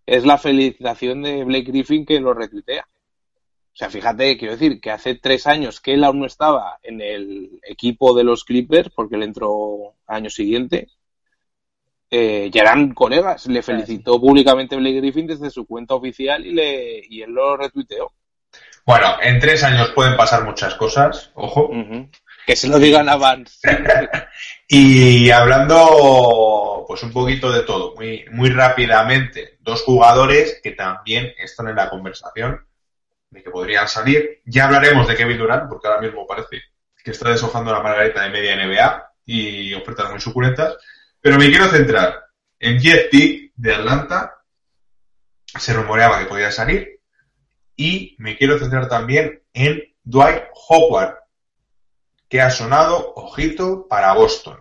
[0.05, 2.83] es la felicitación de Blake Griffin que lo retuitea.
[2.83, 7.00] O sea, fíjate, quiero decir que hace tres años que él aún no estaba en
[7.00, 10.88] el equipo de los Clippers, porque él entró año siguiente,
[12.11, 13.46] eh, ya eran colegas.
[13.46, 18.11] Le felicitó públicamente Blake Griffin desde su cuenta oficial y, le, y él lo retuiteó.
[18.85, 21.70] Bueno, en tres años pueden pasar muchas cosas, ojo.
[22.46, 23.59] Que se lo digan a Vance.
[24.68, 31.68] y hablando, pues un poquito de todo, muy, muy rápidamente, dos jugadores que también están
[31.68, 32.66] en la conversación
[33.30, 34.42] de que podrían salir.
[34.44, 36.62] Ya hablaremos de Kevin Durant, porque ahora mismo parece
[37.02, 40.76] que está deshojando la margarita de media NBA y ofertas muy suculentas.
[41.20, 42.24] Pero me quiero centrar
[42.59, 44.35] en Jeff Tick de Atlanta.
[45.59, 47.00] Se rumoreaba que podía salir.
[47.76, 51.16] Y me quiero centrar también en Dwight Howard,
[52.29, 54.59] que ha sonado, ojito, para Boston.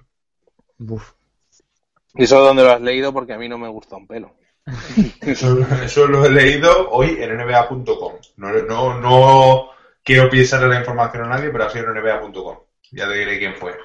[2.16, 3.14] ¿Y eso dónde lo has leído?
[3.14, 4.36] Porque a mí no me gusta un pelo.
[5.22, 8.14] eso, lo he leído hoy en nba.com.
[8.38, 9.70] No, no,
[10.04, 12.58] quiero pisarle la información a nadie, pero ha sido en nba.com.
[12.92, 13.76] Ya te diré quién fue.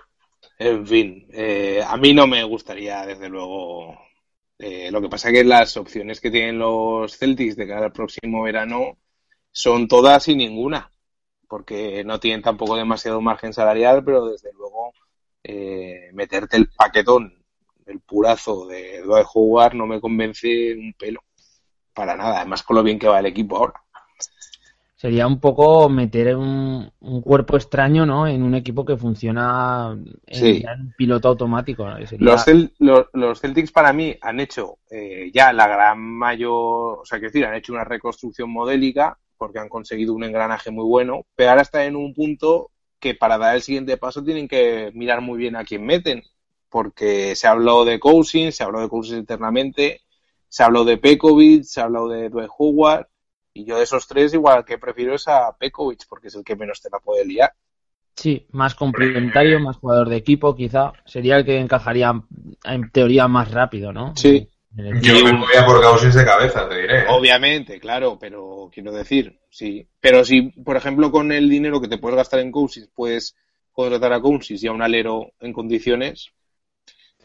[0.58, 3.96] En fin, eh, a mí no me gustaría, desde luego.
[4.58, 7.92] Eh, lo que pasa es que las opciones que tienen los Celtics de cara al
[7.92, 8.98] próximo verano
[9.52, 10.90] son todas y ninguna
[11.48, 14.92] porque no tienen tampoco demasiado margen salarial, pero desde luego
[15.42, 17.34] eh, meterte el paquetón,
[17.86, 21.20] el purazo de Dwight Howard no me convence un pelo,
[21.94, 23.82] para nada, además con lo bien que va el equipo ahora.
[24.94, 26.90] Sería un poco meter un,
[27.22, 28.26] cuerpo extraño ¿no?
[28.26, 31.86] en un equipo que funciona en, piloto automático.
[32.18, 32.44] Los,
[33.12, 37.46] los, Celtics para mí han hecho eh, ya la gran mayor, o sea, quiero decir,
[37.46, 41.82] han hecho una reconstrucción modélica porque han conseguido un engranaje muy bueno, pero ahora están
[41.82, 45.64] en un punto que para dar el siguiente paso tienen que mirar muy bien a
[45.64, 46.22] quién meten,
[46.68, 50.02] porque se habló de Cousins, se habló de Cousins internamente,
[50.48, 53.06] se habló de Pekovic, se habló de Dwight Howard,
[53.54, 56.56] y yo de esos tres igual que prefiero es a Pekovic, porque es el que
[56.56, 57.52] menos te la puede liar.
[58.14, 60.92] Sí, más complementario, más jugador de equipo, quizá.
[61.04, 62.20] Sería el que encajaría
[62.64, 64.16] en teoría más rápido, ¿no?
[64.16, 67.00] Sí, yo me movía por Cousins de cabeza, te diré.
[67.00, 67.04] ¿eh?
[67.08, 69.88] Obviamente, claro, pero quiero decir, sí.
[70.00, 73.36] Pero si, por ejemplo, con el dinero que te puedes gastar en Cousins puedes
[73.72, 76.30] contratar a Cousins y a un alero en condiciones,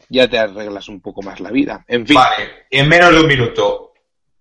[0.08, 1.84] ya te arreglas un poco más la vida.
[1.88, 2.16] En fin.
[2.16, 3.92] Vale, en menos de un minuto,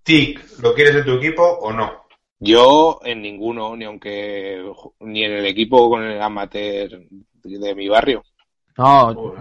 [0.03, 2.03] Tic, ¿lo quieres en tu equipo o no?
[2.39, 4.61] Yo en ninguno, ni aunque
[4.99, 6.89] ni en el equipo con el amateur
[7.43, 8.23] de mi barrio.
[8.77, 9.35] No,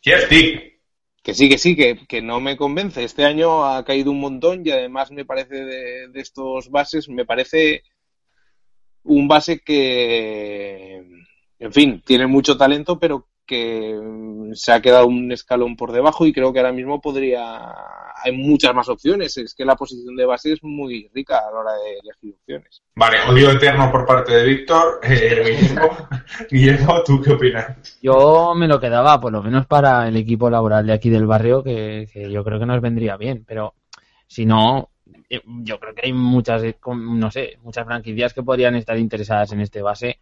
[0.00, 0.75] Jeff Tick.
[1.26, 3.02] Que sí, que sí, que, que, no me convence.
[3.02, 7.24] Este año ha caído un montón y además me parece de, de estos bases, me
[7.24, 7.82] parece
[9.02, 11.04] un base que,
[11.58, 16.26] en fin, tiene mucho talento, pero que mm, se ha quedado un escalón por debajo
[16.26, 17.74] y creo que ahora mismo podría
[18.22, 19.36] hay muchas más opciones.
[19.36, 22.82] Es que la posición de base es muy rica a la hora de elegir opciones.
[22.94, 25.00] Vale odio eterno por parte de Víctor.
[25.02, 25.58] Eh,
[26.50, 27.98] Guillermo, ¿tú qué opinas?
[28.02, 31.62] yo me lo quedaba por lo menos para el equipo laboral de aquí del barrio
[31.62, 33.74] que, que yo creo que nos vendría bien pero
[34.26, 34.90] si no
[35.28, 39.60] eh, yo creo que hay muchas no sé muchas franquicias que podrían estar interesadas en
[39.60, 40.20] este base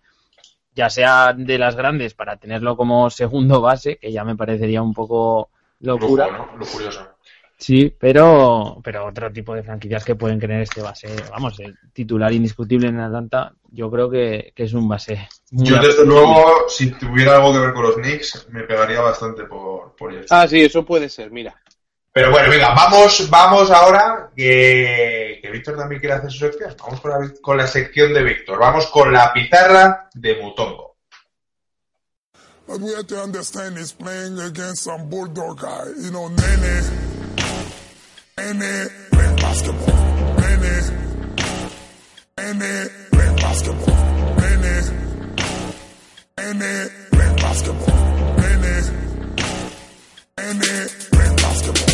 [0.75, 4.93] ya sea de las grandes para tenerlo como segundo base, que ya me parecería un
[4.93, 6.49] poco locura.
[6.59, 7.09] Lo curioso.
[7.57, 12.33] Sí, pero, pero otro tipo de franquicias que pueden tener este base, vamos, el titular
[12.33, 15.29] indiscutible en Atlanta, yo creo que, es un base.
[15.51, 19.95] yo, desde luego, si tuviera algo que ver con los Knicks, me pegaría bastante por,
[19.95, 20.27] por ellos.
[20.31, 21.57] Ah, sí, eso puede ser, mira.
[22.15, 26.73] Pero bueno, venga, vamos, vamos ahora, que, que Víctor también quiere hacer su sección.
[26.79, 28.57] Vamos con la, con la sección de Víctor.
[28.57, 30.95] Vamos con la pizarra de Mutombo.
[32.67, 35.87] What we have to understand is playing against some bulldog guy.
[36.01, 36.83] You know, Nene,
[38.39, 39.95] Nene playing basketball.
[40.39, 40.75] Nene,
[42.39, 43.95] Nene playing basketball.
[44.39, 44.75] Nene,
[46.39, 47.95] Nene playing basketball.
[48.39, 48.75] Nene,
[50.39, 51.94] Nene playing basketball.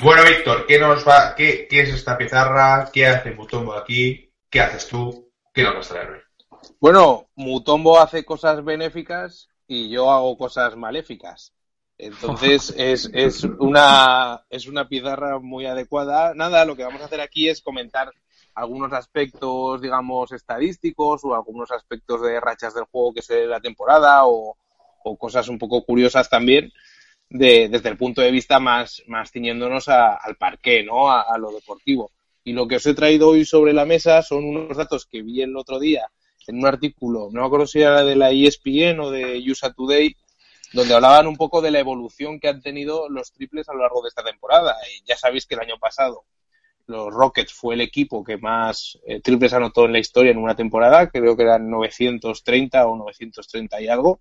[0.00, 2.88] Bueno, Víctor, ¿qué nos va, qué, qué, es esta pizarra?
[2.92, 4.32] ¿Qué hace Mutombo aquí?
[4.48, 5.28] ¿Qué haces tú?
[5.52, 6.20] ¿Qué nos vas a traer hoy?
[6.78, 11.52] Bueno, Mutombo hace cosas benéficas y yo hago cosas maléficas.
[11.98, 16.32] Entonces es, es, una, es una pizarra muy adecuada.
[16.34, 18.12] Nada, lo que vamos a hacer aquí es comentar
[18.54, 23.60] algunos aspectos, digamos, estadísticos o algunos aspectos de rachas del juego que se dé la
[23.60, 24.56] temporada o,
[25.18, 26.72] cosas un poco curiosas también.
[27.28, 31.10] desde el punto de vista más, más ciñéndonos al parqué, ¿no?
[31.10, 32.12] A, lo deportivo.
[32.44, 35.42] Y lo que os he traído hoy sobre la mesa son unos datos que vi
[35.42, 36.10] el otro día
[36.46, 40.14] en un artículo, no me acuerdo si era de la ESPN o de USA Today,
[40.72, 44.02] donde hablaban un poco de la evolución que han tenido los triples a lo largo
[44.02, 44.76] de esta temporada.
[44.92, 46.24] Y ya sabéis que el año pasado
[46.86, 50.54] los Rockets fue el equipo que más eh, triples anotó en la historia en una
[50.54, 54.20] temporada, creo que eran 930 o 930 y algo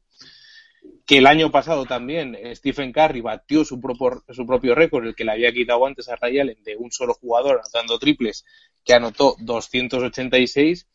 [1.06, 5.16] que el año pasado también eh, Stephen Curry batió su propio, su propio récord, el
[5.16, 8.46] que le había quitado antes a Ray Allen, de un solo jugador anotando triples,
[8.84, 10.88] que anotó 286,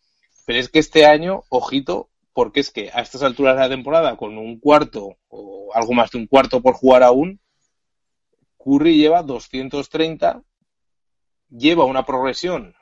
[0.47, 4.17] pero es que este año, ojito, porque es que a estas alturas de la temporada,
[4.17, 7.41] con un cuarto o algo más de un cuarto por jugar aún,
[8.57, 10.43] Curry lleva 230,
[11.51, 12.75] lleva una progresión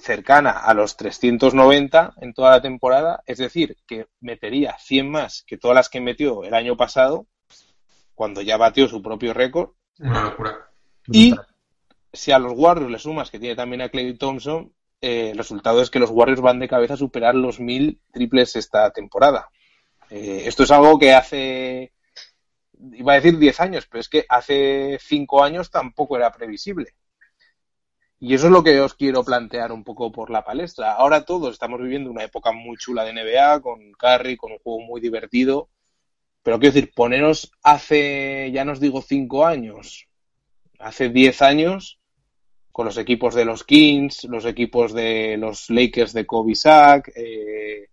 [0.00, 5.56] cercana a los 390 en toda la temporada, es decir, que metería 100 más que
[5.56, 7.26] todas las que metió el año pasado,
[8.14, 9.70] cuando ya batió su propio récord.
[9.98, 10.70] Una locura.
[11.08, 11.34] Y
[12.12, 15.80] si a los Warriors le sumas que tiene también a Clay Thompson, eh, el resultado
[15.82, 19.48] es que los Warriors van de cabeza a superar los 1000 triples esta temporada.
[20.10, 21.92] Eh, esto es algo que hace,
[22.92, 26.94] iba a decir 10 años, pero es que hace 5 años tampoco era previsible.
[28.18, 30.92] Y eso es lo que os quiero plantear un poco por la palestra.
[30.92, 34.80] Ahora todos estamos viviendo una época muy chula de NBA, con Curry, con un juego
[34.80, 35.68] muy divertido.
[36.42, 40.06] Pero quiero decir, poneros hace, ya nos digo, cinco años,
[40.78, 41.98] hace diez años,
[42.72, 47.88] con los equipos de los Kings, los equipos de los Lakers de Kobe Sack, eh,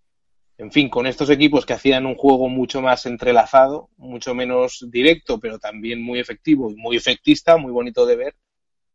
[0.56, 5.40] en fin, con estos equipos que hacían un juego mucho más entrelazado, mucho menos directo,
[5.40, 8.36] pero también muy efectivo y muy efectista, muy bonito de ver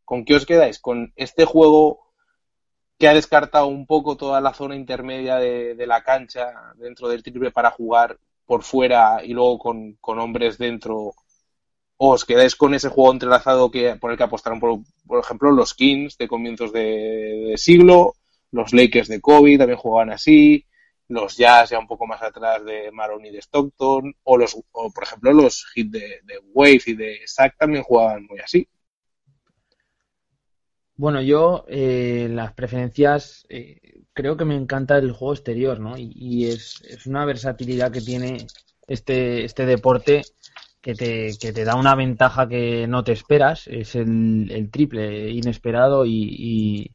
[0.09, 0.79] ¿Con qué os quedáis?
[0.79, 1.99] ¿Con este juego
[2.97, 7.51] que ha descartado un poco toda la zona intermedia de, la cancha dentro del triple
[7.51, 8.17] para jugar
[8.47, 11.13] por fuera y luego con, hombres dentro?
[11.97, 15.51] ¿O os quedáis con ese juego entrelazado que, por el que apostaron, por, por ejemplo,
[15.51, 18.15] los Kings de comienzos de, siglo,
[18.49, 20.65] los Lakers de Kobe también jugaban así,
[21.07, 24.91] los Jazz ya un poco más atrás de Maron y de Stockton, o, los, o
[24.91, 28.67] por ejemplo los Hits de, de Wave y de Sack también jugaban muy así.
[30.99, 35.93] Bueno, yo eh, las preferencias eh, creo que me encanta el juego exterior, ¿no?
[35.97, 38.47] Y, es, es, una versatilidad que tiene
[38.85, 40.23] este, este deporte
[40.81, 45.29] que te, que te da una ventaja que no te esperas, es el, el triple
[45.29, 46.91] inesperado y,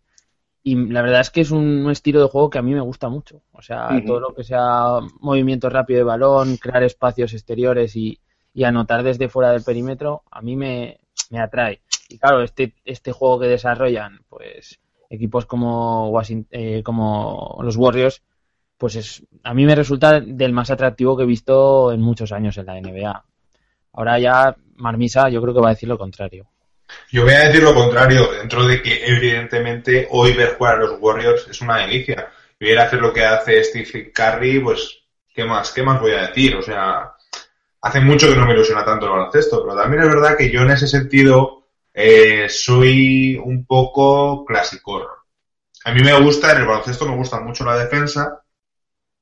[0.62, 3.08] y, la verdad es que es un, estilo de juego que a mí me gusta
[3.08, 3.40] mucho.
[3.52, 8.20] O sea, todo lo que sea movimiento rápido de balón, crear espacios exteriores y,
[8.52, 11.80] y anotar desde fuera del perímetro, a mí me, me atrae.
[12.14, 14.78] Y claro, este, este juego que desarrollan, pues
[15.10, 16.12] equipos como,
[16.52, 18.22] eh, como los Warriors,
[18.78, 22.56] pues es, a mí me resulta del más atractivo que he visto en muchos años
[22.56, 23.24] en la NBA.
[23.94, 26.46] Ahora ya Marmisa yo creo que va a decir lo contrario.
[27.10, 31.00] Yo voy a decir lo contrario, dentro de que evidentemente hoy ver jugar a los
[31.00, 32.28] Warriors es una delicia.
[32.60, 35.02] Y ver hacer lo que hace Steve Curry, pues,
[35.34, 35.72] ¿qué más?
[35.72, 36.54] ¿Qué más voy a decir?
[36.54, 37.12] O sea,
[37.80, 40.60] hace mucho que no me ilusiona tanto el baloncesto, pero también es verdad que yo
[40.60, 41.63] en ese sentido
[41.94, 45.08] eh, soy un poco clasicor.
[45.84, 48.42] A mí me gusta, en el baloncesto me gusta mucho la defensa,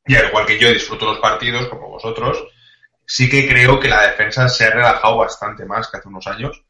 [0.07, 2.43] y al igual que yo disfruto los partidos, como vosotros,
[3.07, 6.63] sí que creo que la defensa se ha relajado bastante más que hace unos años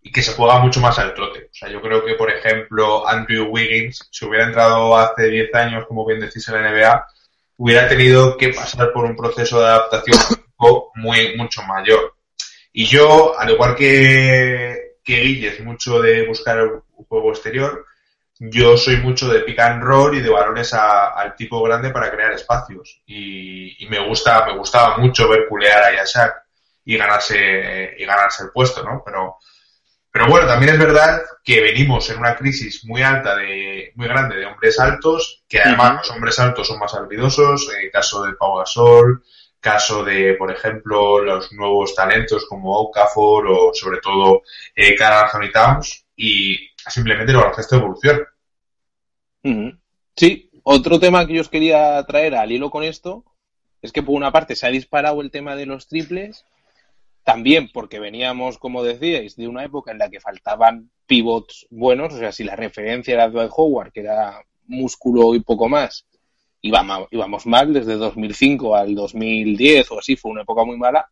[0.00, 1.46] y que se juega mucho más al trote.
[1.50, 5.86] O sea, yo creo que, por ejemplo, Andrew Wiggins, si hubiera entrado hace 10 años,
[5.86, 7.06] como bien decís, en la NBA,
[7.56, 10.18] hubiera tenido que pasar por un proceso de adaptación
[10.94, 12.14] muy, mucho mayor.
[12.72, 17.86] Y yo, al igual que que Guille es mucho de buscar un juego exterior.
[18.38, 22.32] Yo soy mucho de pick and roll y de balones al tipo grande para crear
[22.32, 23.00] espacios.
[23.06, 26.34] Y, me gusta, me gustaba mucho ver culear a Yashak
[26.84, 29.02] y ganarse, y ganarse el puesto, ¿no?
[29.02, 29.38] Pero,
[30.12, 34.36] pero bueno, también es verdad que venimos en una crisis muy alta de, muy grande
[34.36, 38.34] de hombres altos, que además los hombres altos son más habilidosos, en el caso de
[38.34, 39.24] Pau Gasol,
[39.60, 44.42] caso de, por ejemplo, los nuevos talentos como Okafor o sobre todo
[44.74, 46.56] eh, Carl Anthony Towns y
[46.88, 48.26] simplemente el baloncesto evoluciona.
[50.16, 53.24] Sí, otro tema que yo os quería traer al hilo con esto
[53.82, 56.44] es que por una parte se ha disparado el tema de los triples,
[57.22, 62.18] también porque veníamos, como decíais, de una época en la que faltaban pivots buenos, o
[62.18, 66.06] sea, si la referencia era Dwight Howard, que era músculo y poco más,
[66.60, 71.10] íbamos, mal desde 2005 al 2010 o así, fue una época muy mala.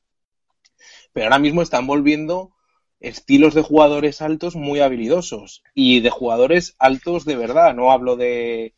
[1.13, 2.53] Pero ahora mismo están volviendo
[3.01, 7.75] estilos de jugadores altos muy habilidosos y de jugadores altos de verdad.
[7.75, 8.75] No hablo de,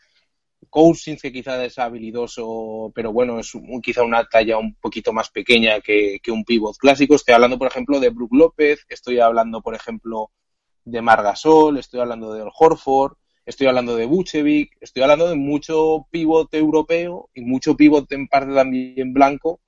[0.70, 3.52] Cousins, que quizá es habilidoso, pero bueno, es
[3.82, 7.14] quizá una talla un poquito más pequeña que, un pivot clásico.
[7.14, 10.30] Estoy hablando, por ejemplo, de Brook López, estoy hablando, por ejemplo,
[10.84, 13.14] de Margasol, estoy hablando de Horford,
[13.48, 18.54] estoy hablando de Buchevic, estoy hablando de mucho pivot europeo y mucho pivot en parte
[18.54, 19.60] también blanco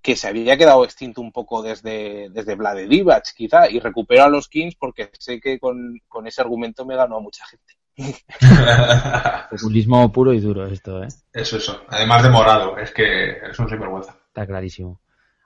[0.00, 4.28] que se había quedado extinto un poco desde, desde Vlade Divac, quizá, y recupero a
[4.28, 7.74] los Kings porque sé que con, con ese argumento me ganó a mucha gente.
[9.50, 11.08] Populismo puro y duro esto, ¿eh?
[11.32, 11.82] Eso, eso.
[11.88, 14.16] Además de morado, es que es un sinvergüenza.
[14.28, 15.00] Está clarísimo.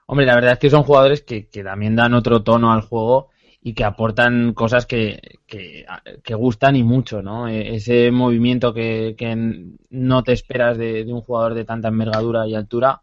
[0.05, 3.31] Hombre, la verdad es que son jugadores que, también dan otro tono al juego
[3.63, 7.47] y que aportan cosas que, que, gustan y mucho, ¿no?
[7.47, 9.15] E, ese movimiento que,
[9.89, 13.01] no te esperas de, un jugador de tanta envergadura y altura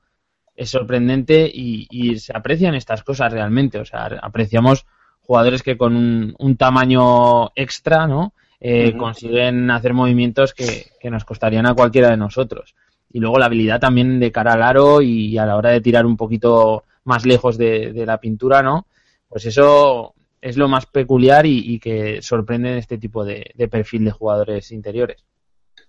[0.55, 3.79] es sorprendente y, se aprecian estas cosas realmente.
[3.79, 4.87] O sea, apreciamos
[5.21, 8.35] jugadores que con un, un tamaño extra, ¿no?
[8.63, 12.75] Eh, consiguen hacer movimientos que, nos costarían a cualquiera de nosotros.
[13.11, 16.05] Y luego la habilidad también de cara al aro y a la hora de tirar
[16.05, 18.87] un poquito más lejos de, la pintura, ¿no?
[19.29, 24.11] Pues eso es lo más peculiar y, que sorprende en este tipo de, perfil de
[24.11, 25.24] jugadores interiores.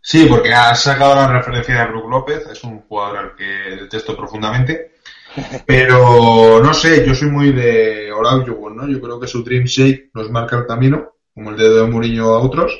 [0.01, 3.45] Sí, porque has sacado la referencia de Brook López, es un jugador al que
[3.81, 4.93] detesto profundamente,
[5.65, 8.87] pero no sé, yo soy muy de Olajuwon, ¿no?
[8.87, 12.33] Yo creo que su Dream Shake nos marca el camino como el dedo de Mourinho
[12.33, 12.73] a otros.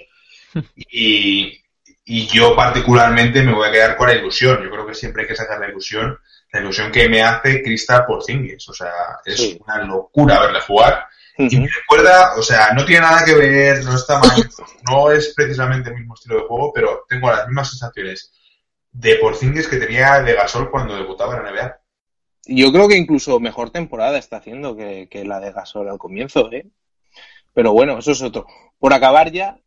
[2.03, 4.61] Y, yo particularmente me voy a quedar con la ilusión.
[4.61, 6.17] Yo creo que siempre hay que sacar la ilusión,
[6.51, 8.67] la ilusión que me hace Crystal Porzingis.
[8.67, 8.91] O sea,
[9.23, 11.05] es una locura verle jugar.
[11.49, 14.49] Y me recuerda, o sea, no tiene nada que ver, no está mal,
[14.89, 18.33] no es precisamente el mismo estilo de juego, pero tengo las mismas sensaciones
[18.91, 21.81] de Porzingis que tenía de Gasol cuando debutaba en la NBA.
[22.47, 26.51] Yo creo que incluso mejor temporada está haciendo que, que la de Gasol al comienzo,
[26.51, 26.67] ¿eh?
[27.53, 28.47] Pero bueno, eso es otro.
[28.79, 29.59] Por acabar ya,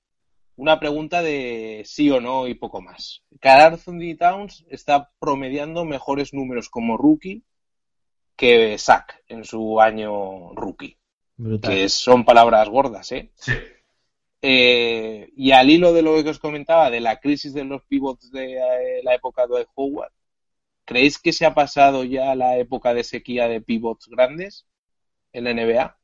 [0.57, 3.23] una pregunta de sí o no y poco más.
[3.41, 3.79] Carl
[4.19, 7.45] Towns está promediando mejores números como rookie
[8.37, 10.99] que Sack en su año rookie.
[11.63, 13.31] Que son palabras gordas, ¿eh?
[13.35, 13.53] Sí.
[14.47, 18.31] Eh, y al hilo de lo que os comentaba, de la crisis de los pivots
[18.31, 20.13] de eh, la época de Howard,
[20.85, 24.67] ¿creéis que se ha pasado ya la época de sequía de pivots grandes
[25.33, 25.97] en la NBA?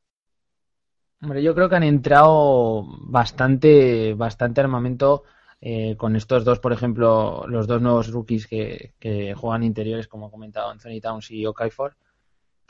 [1.21, 5.21] Hombre, yo creo que han entrado bastante, bastante armamento
[5.61, 10.31] eh, con estos dos, por ejemplo, los dos nuevos rookies que, juegan interiores, como ha
[10.31, 11.95] comentado Anthony Towns y Okafor.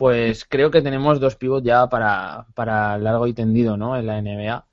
[0.02, 3.96] Pues creo que tenemos dos pivots ya para, para largo y tendido, ¿no?
[3.96, 4.66] En la NBA.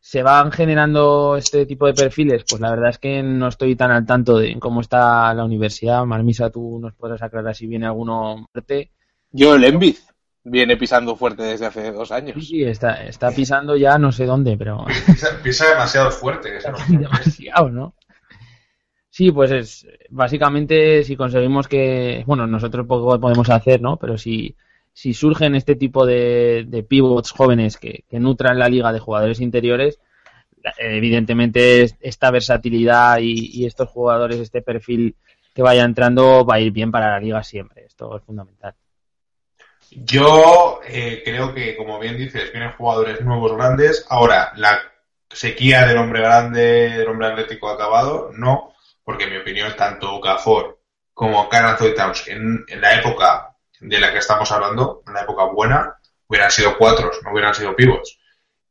[0.00, 2.44] ¿Se van generando este tipo de perfiles?
[2.46, 6.04] Pues la verdad es que no estoy tan al tanto de cómo está la universidad.
[6.04, 8.90] Marmisa, tú nos podrás aclarar si viene alguno fuerte.
[9.30, 9.96] Yo el Envid
[10.44, 12.46] viene pisando fuerte desde hace dos años.
[12.46, 14.84] Sí, está, está pisando ya no sé dónde, pero...
[15.42, 16.50] Pisa, demasiado fuerte.
[16.90, 17.94] demasiado, ¿no?
[19.08, 23.96] Sí, pues es básicamente si conseguimos que, bueno, nosotros poco podemos hacer, ¿no?
[23.96, 24.54] Pero si,
[24.96, 30.00] si surgen este tipo de, de pivots jóvenes que, nutran la liga de jugadores interiores,
[30.78, 35.14] evidentemente esta versatilidad y, estos jugadores, este perfil
[35.54, 37.84] que vaya entrando va a ir bien para la liga siempre.
[37.84, 38.74] Esto es fundamental.
[39.90, 44.06] Yo eh, creo que, como bien dices, vienen jugadores nuevos grandes.
[44.08, 44.80] Ahora, la
[45.28, 48.72] sequía del hombre grande, del hombre atlético acabado, no,
[49.04, 50.80] porque en mi opinión, tanto Okafor
[51.12, 55.96] como Carl Towns en, la época de la que estamos hablando, en la época buena,
[56.28, 58.18] hubieran sido cuatro, no hubieran sido pivots.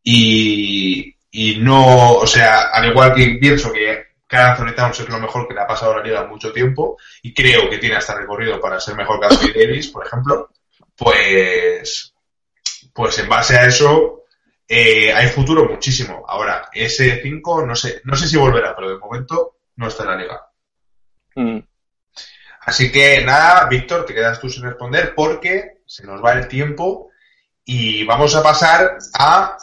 [0.03, 5.47] Y, y no, o sea, al igual que pienso que Carl Towns es lo mejor
[5.47, 8.59] que le ha pasado a la liga mucho tiempo, y creo que tiene hasta recorrido
[8.59, 10.49] para ser mejor que Anthony Davis, por ejemplo,
[10.97, 12.13] pues,
[12.93, 14.23] pues en base a eso
[14.67, 16.23] eh, hay futuro muchísimo.
[16.27, 20.09] Ahora, ese 5 no sé, no sé si volverá, pero de momento no está en
[20.09, 20.41] la liga.
[21.35, 21.59] Mm.
[22.65, 27.11] Así que nada, Víctor, te quedas tú sin responder porque se nos va el tiempo
[27.63, 29.57] y vamos a pasar a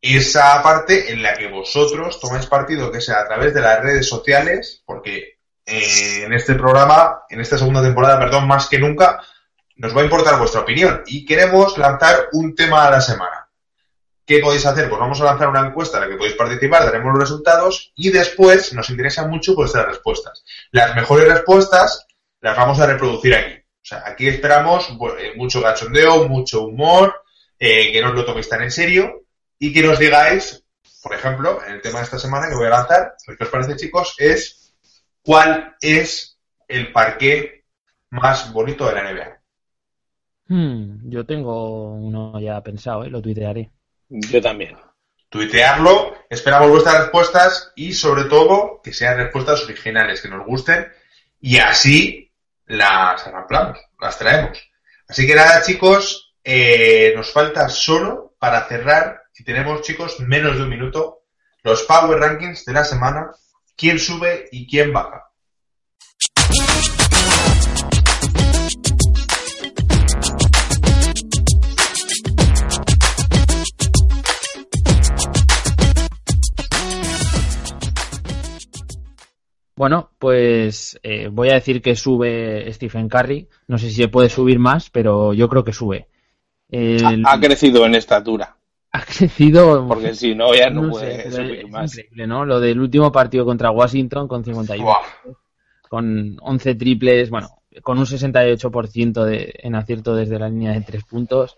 [0.00, 4.08] esa parte en la que vosotros tomáis partido, que sea a través de las redes
[4.08, 9.22] sociales, porque eh, en este programa, en esta segunda temporada, perdón, más que nunca,
[9.76, 13.48] nos va a importar vuestra opinión y queremos lanzar un tema a la semana.
[14.26, 14.88] ¿Qué podéis hacer?
[14.88, 18.10] Pues vamos a lanzar una encuesta en la que podéis participar, daremos los resultados y
[18.10, 20.44] después nos interesa mucho vuestras respuestas.
[20.72, 22.07] Las mejores respuestas
[22.40, 23.54] las vamos a reproducir aquí.
[23.54, 27.22] O sea, aquí esperamos eh, mucho gachondeo, mucho humor,
[27.58, 29.24] eh, que no os lo toméis tan en serio
[29.58, 30.64] y que nos digáis,
[31.02, 33.50] por ejemplo, en el tema de esta semana que voy a lanzar, lo que os
[33.50, 34.74] parece chicos, es
[35.22, 37.64] cuál es el parque
[38.10, 39.40] más bonito de la NBA.
[40.48, 43.10] Hmm, yo tengo uno ya pensado, ¿eh?
[43.10, 43.70] lo tuitearé.
[44.08, 44.76] Yo también.
[45.28, 46.14] tuitearlo.
[46.30, 50.88] Esperamos vuestras respuestas y sobre todo que sean respuestas originales, que nos gusten
[51.40, 52.27] y así
[52.68, 54.58] las arramplamos, las traemos.
[55.08, 60.62] Así que nada chicos, eh, nos falta solo para cerrar y tenemos chicos menos de
[60.62, 61.22] un minuto
[61.62, 63.30] los Power Rankings de la semana,
[63.76, 65.27] quién sube y quién baja.
[79.78, 83.48] Bueno, pues eh, voy a decir que sube Stephen Curry.
[83.68, 86.08] No sé si se puede subir más, pero yo creo que sube.
[86.68, 87.24] El...
[87.24, 88.56] Ha, ha, crecido en estatura.
[88.90, 89.86] Ha crecido.
[89.86, 91.96] Porque si no, ya no, no puede sé, subir es más.
[91.96, 92.44] Increíble, ¿no?
[92.44, 94.84] Lo del último partido contra Washington con 51.
[94.84, 95.36] Wow.
[95.88, 97.48] Con 11 triples, bueno,
[97.80, 101.56] con un 68% de, en acierto desde la línea de tres puntos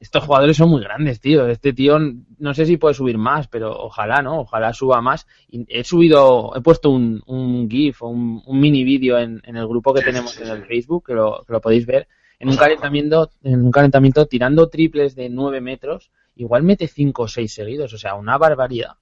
[0.00, 1.46] estos jugadores son muy grandes, tío.
[1.46, 1.98] Este tío
[2.38, 4.40] no sé si puede subir más, pero ojalá, ¿no?
[4.40, 5.26] Ojalá suba más.
[5.50, 9.68] He subido, he puesto un, un GIF o un, un mini vídeo en, en, el
[9.68, 12.08] grupo que tenemos en el Facebook, que lo, que lo podéis ver.
[12.38, 17.28] En un calentamiento, en un calentamiento tirando triples de 9 metros, igual mete 5 o
[17.28, 18.94] 6 seguidos, o sea, una barbaridad.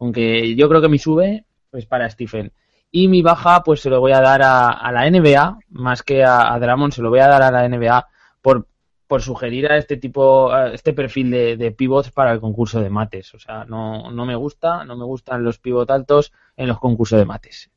[0.00, 2.52] Aunque yo creo que mi sube, pues para Stephen.
[2.90, 6.24] Y mi baja, pues se lo voy a dar a, a la NBA, más que
[6.24, 8.08] a, a Dramon, se lo voy a dar a la NBA
[8.42, 8.66] por
[9.06, 12.90] por sugerir a este tipo, a este perfil de, de, pivots para el concurso de
[12.90, 13.34] mates.
[13.34, 17.18] O sea, no, no me gusta, no me gustan los pivots altos en los concursos
[17.18, 17.70] de mates.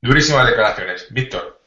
[0.00, 1.08] Durísimas declaraciones.
[1.10, 1.60] Víctor.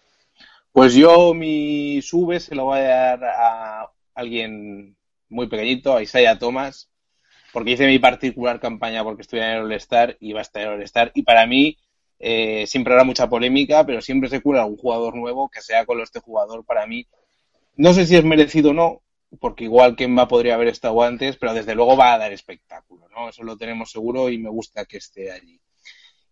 [0.71, 4.95] Pues yo mi sube se lo voy a dar a alguien
[5.27, 6.89] muy pequeñito, a Isaiah Thomas,
[7.51, 10.69] porque hice mi particular campaña porque estoy en el All-Star y va a estar en
[10.69, 11.11] el All-Star.
[11.13, 11.77] Y para mí
[12.19, 15.99] eh, siempre habrá mucha polémica, pero siempre se cura un jugador nuevo que sea con
[15.99, 17.05] este jugador para mí
[17.81, 19.01] no sé si es merecido o no,
[19.39, 23.29] porque igual Kemba podría haber estado antes, pero desde luego va a dar espectáculo, ¿no?
[23.29, 25.59] Eso lo tenemos seguro y me gusta que esté allí.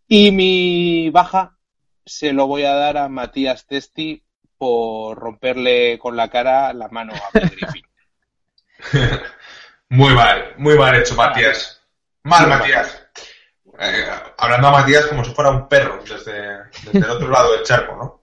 [0.07, 1.57] Y mi baja
[2.05, 4.23] se lo voy a dar a Matías Testi
[4.59, 7.83] por romperle con la cara la mano a Blake Griffin.
[9.89, 11.81] muy mal, muy mal hecho, Matías.
[12.21, 13.07] Mal, mal Matías.
[13.79, 14.05] Eh,
[14.37, 17.95] hablando a Matías como si fuera un perro desde, desde el otro lado del charco,
[17.95, 18.18] ¿no?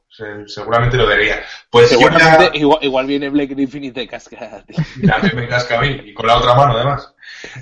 [0.46, 1.42] Seguramente lo vería.
[1.70, 2.58] Pues seguramente ya...
[2.58, 4.74] igual, igual, viene Blake Griffin y te casca a ti.
[5.06, 7.14] También me casca a mí, y con la otra mano además.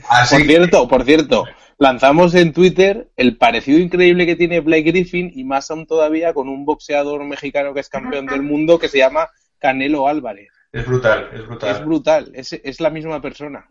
[0.08, 1.44] Así por cierto, por cierto,
[1.78, 6.48] lanzamos en Twitter el parecido increíble que tiene Blake Griffin y más aún todavía con
[6.48, 9.28] un boxeador mexicano que es campeón del mundo que se llama
[9.58, 10.48] Canelo Álvarez.
[10.72, 11.70] Es brutal, es brutal.
[11.70, 13.68] Es brutal, es, es la misma persona.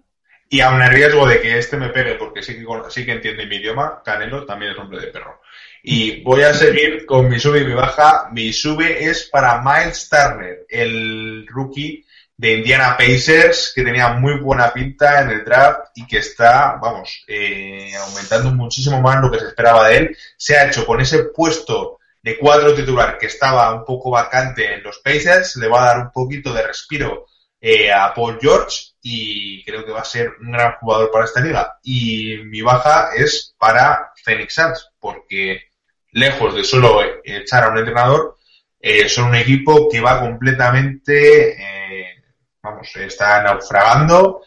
[0.49, 3.45] Y aun a riesgo de que este me pegue, porque sí que, sí que entiende
[3.47, 5.41] mi idioma, Canelo también es hombre de perro.
[5.85, 8.29] Y voy a seguir con mi sube y mi baja.
[8.31, 12.05] Mi sube es para Miles Turner, el rookie
[12.37, 17.25] de Indiana Pacers, que tenía muy buena pinta en el draft y que está, vamos,
[17.27, 20.17] eh, aumentando muchísimo más lo que se esperaba de él.
[20.37, 24.83] Se ha hecho con ese puesto de cuatro titular que estaba un poco vacante en
[24.83, 27.25] los Pacers, le va a dar un poquito de respiro
[27.59, 31.41] eh, a Paul George y creo que va a ser un gran jugador para esta
[31.41, 31.77] liga.
[31.83, 35.72] Y mi baja es para Phoenix Suns, porque
[36.13, 38.37] lejos de solo echar a un entrenador,
[38.79, 42.23] eh, son un equipo que va completamente, eh,
[42.61, 44.41] vamos, está naufragando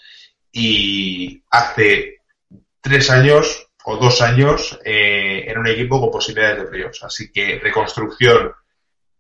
[0.53, 2.23] y hace
[2.81, 7.03] tres años o dos años eh, era un equipo con posibilidades de playoffs.
[7.03, 8.53] Así que reconstrucción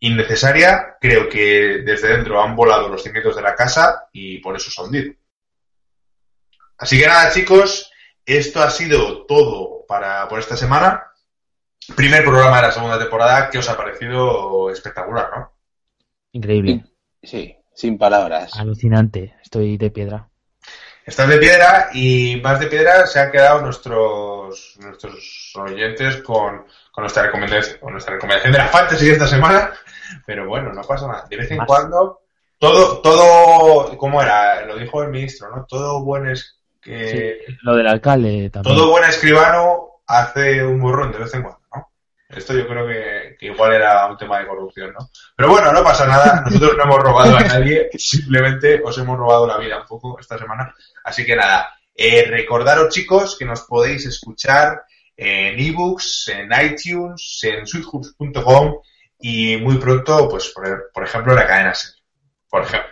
[0.01, 4.70] innecesaria, creo que desde dentro han volado los cimientos de la casa y por eso
[4.70, 5.14] se ha hundido.
[6.78, 7.90] Así que nada chicos,
[8.24, 11.07] esto ha sido todo para por esta semana
[11.95, 15.53] primer programa de la segunda temporada que os ha parecido espectacular, ¿no?
[16.32, 16.84] Increíble.
[17.22, 18.53] Sí, sin palabras.
[18.59, 20.28] Alucinante, estoy de piedra.
[21.05, 27.03] Estás de piedra y más de piedra se han quedado nuestros nuestros oyentes con, con
[27.03, 29.72] nuestra recomendación, con nuestra recomendación de la fantasy esta semana,
[30.26, 31.26] pero bueno, no pasa nada.
[31.30, 31.66] De vez en más.
[31.68, 32.22] cuando
[32.59, 34.66] todo todo ¿cómo era?
[34.66, 35.64] Lo dijo el ministro, ¿no?
[35.66, 38.76] Todo buen es que sí, lo del alcalde también.
[38.76, 41.61] Todo buen escribano hace un burrón de vez en cuando.
[42.28, 45.10] Esto yo creo que, que, igual era un tema de corrupción, ¿no?
[45.36, 49.46] Pero bueno, no pasa nada, nosotros no hemos robado a nadie, simplemente os hemos robado
[49.46, 50.74] la vida un poco esta semana.
[51.04, 54.82] Así que nada, eh, recordaros chicos que nos podéis escuchar
[55.16, 58.80] en ebooks, en iTunes, en sweethoops.com
[59.20, 61.94] y muy pronto, pues por, por ejemplo, en la cadena SER.
[62.50, 62.90] Por ejemplo.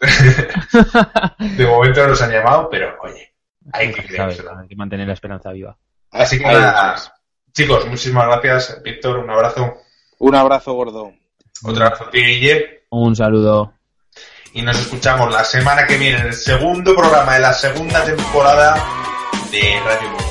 [1.56, 3.34] de momento no nos han llamado, pero oye,
[3.72, 4.56] hay que creérselo.
[4.56, 5.76] Hay que mantener la esperanza viva.
[6.10, 6.96] Así que nada,
[7.52, 9.18] Chicos, muchísimas gracias, Víctor.
[9.18, 9.74] Un abrazo.
[10.18, 11.12] Un abrazo gordo.
[11.64, 12.84] Otro abrazo a ti, Guille.
[12.90, 13.72] Un saludo.
[14.54, 18.74] y nos escuchamos la semana que viene en el segundo programa de la segunda temporada
[19.50, 20.27] de Radio.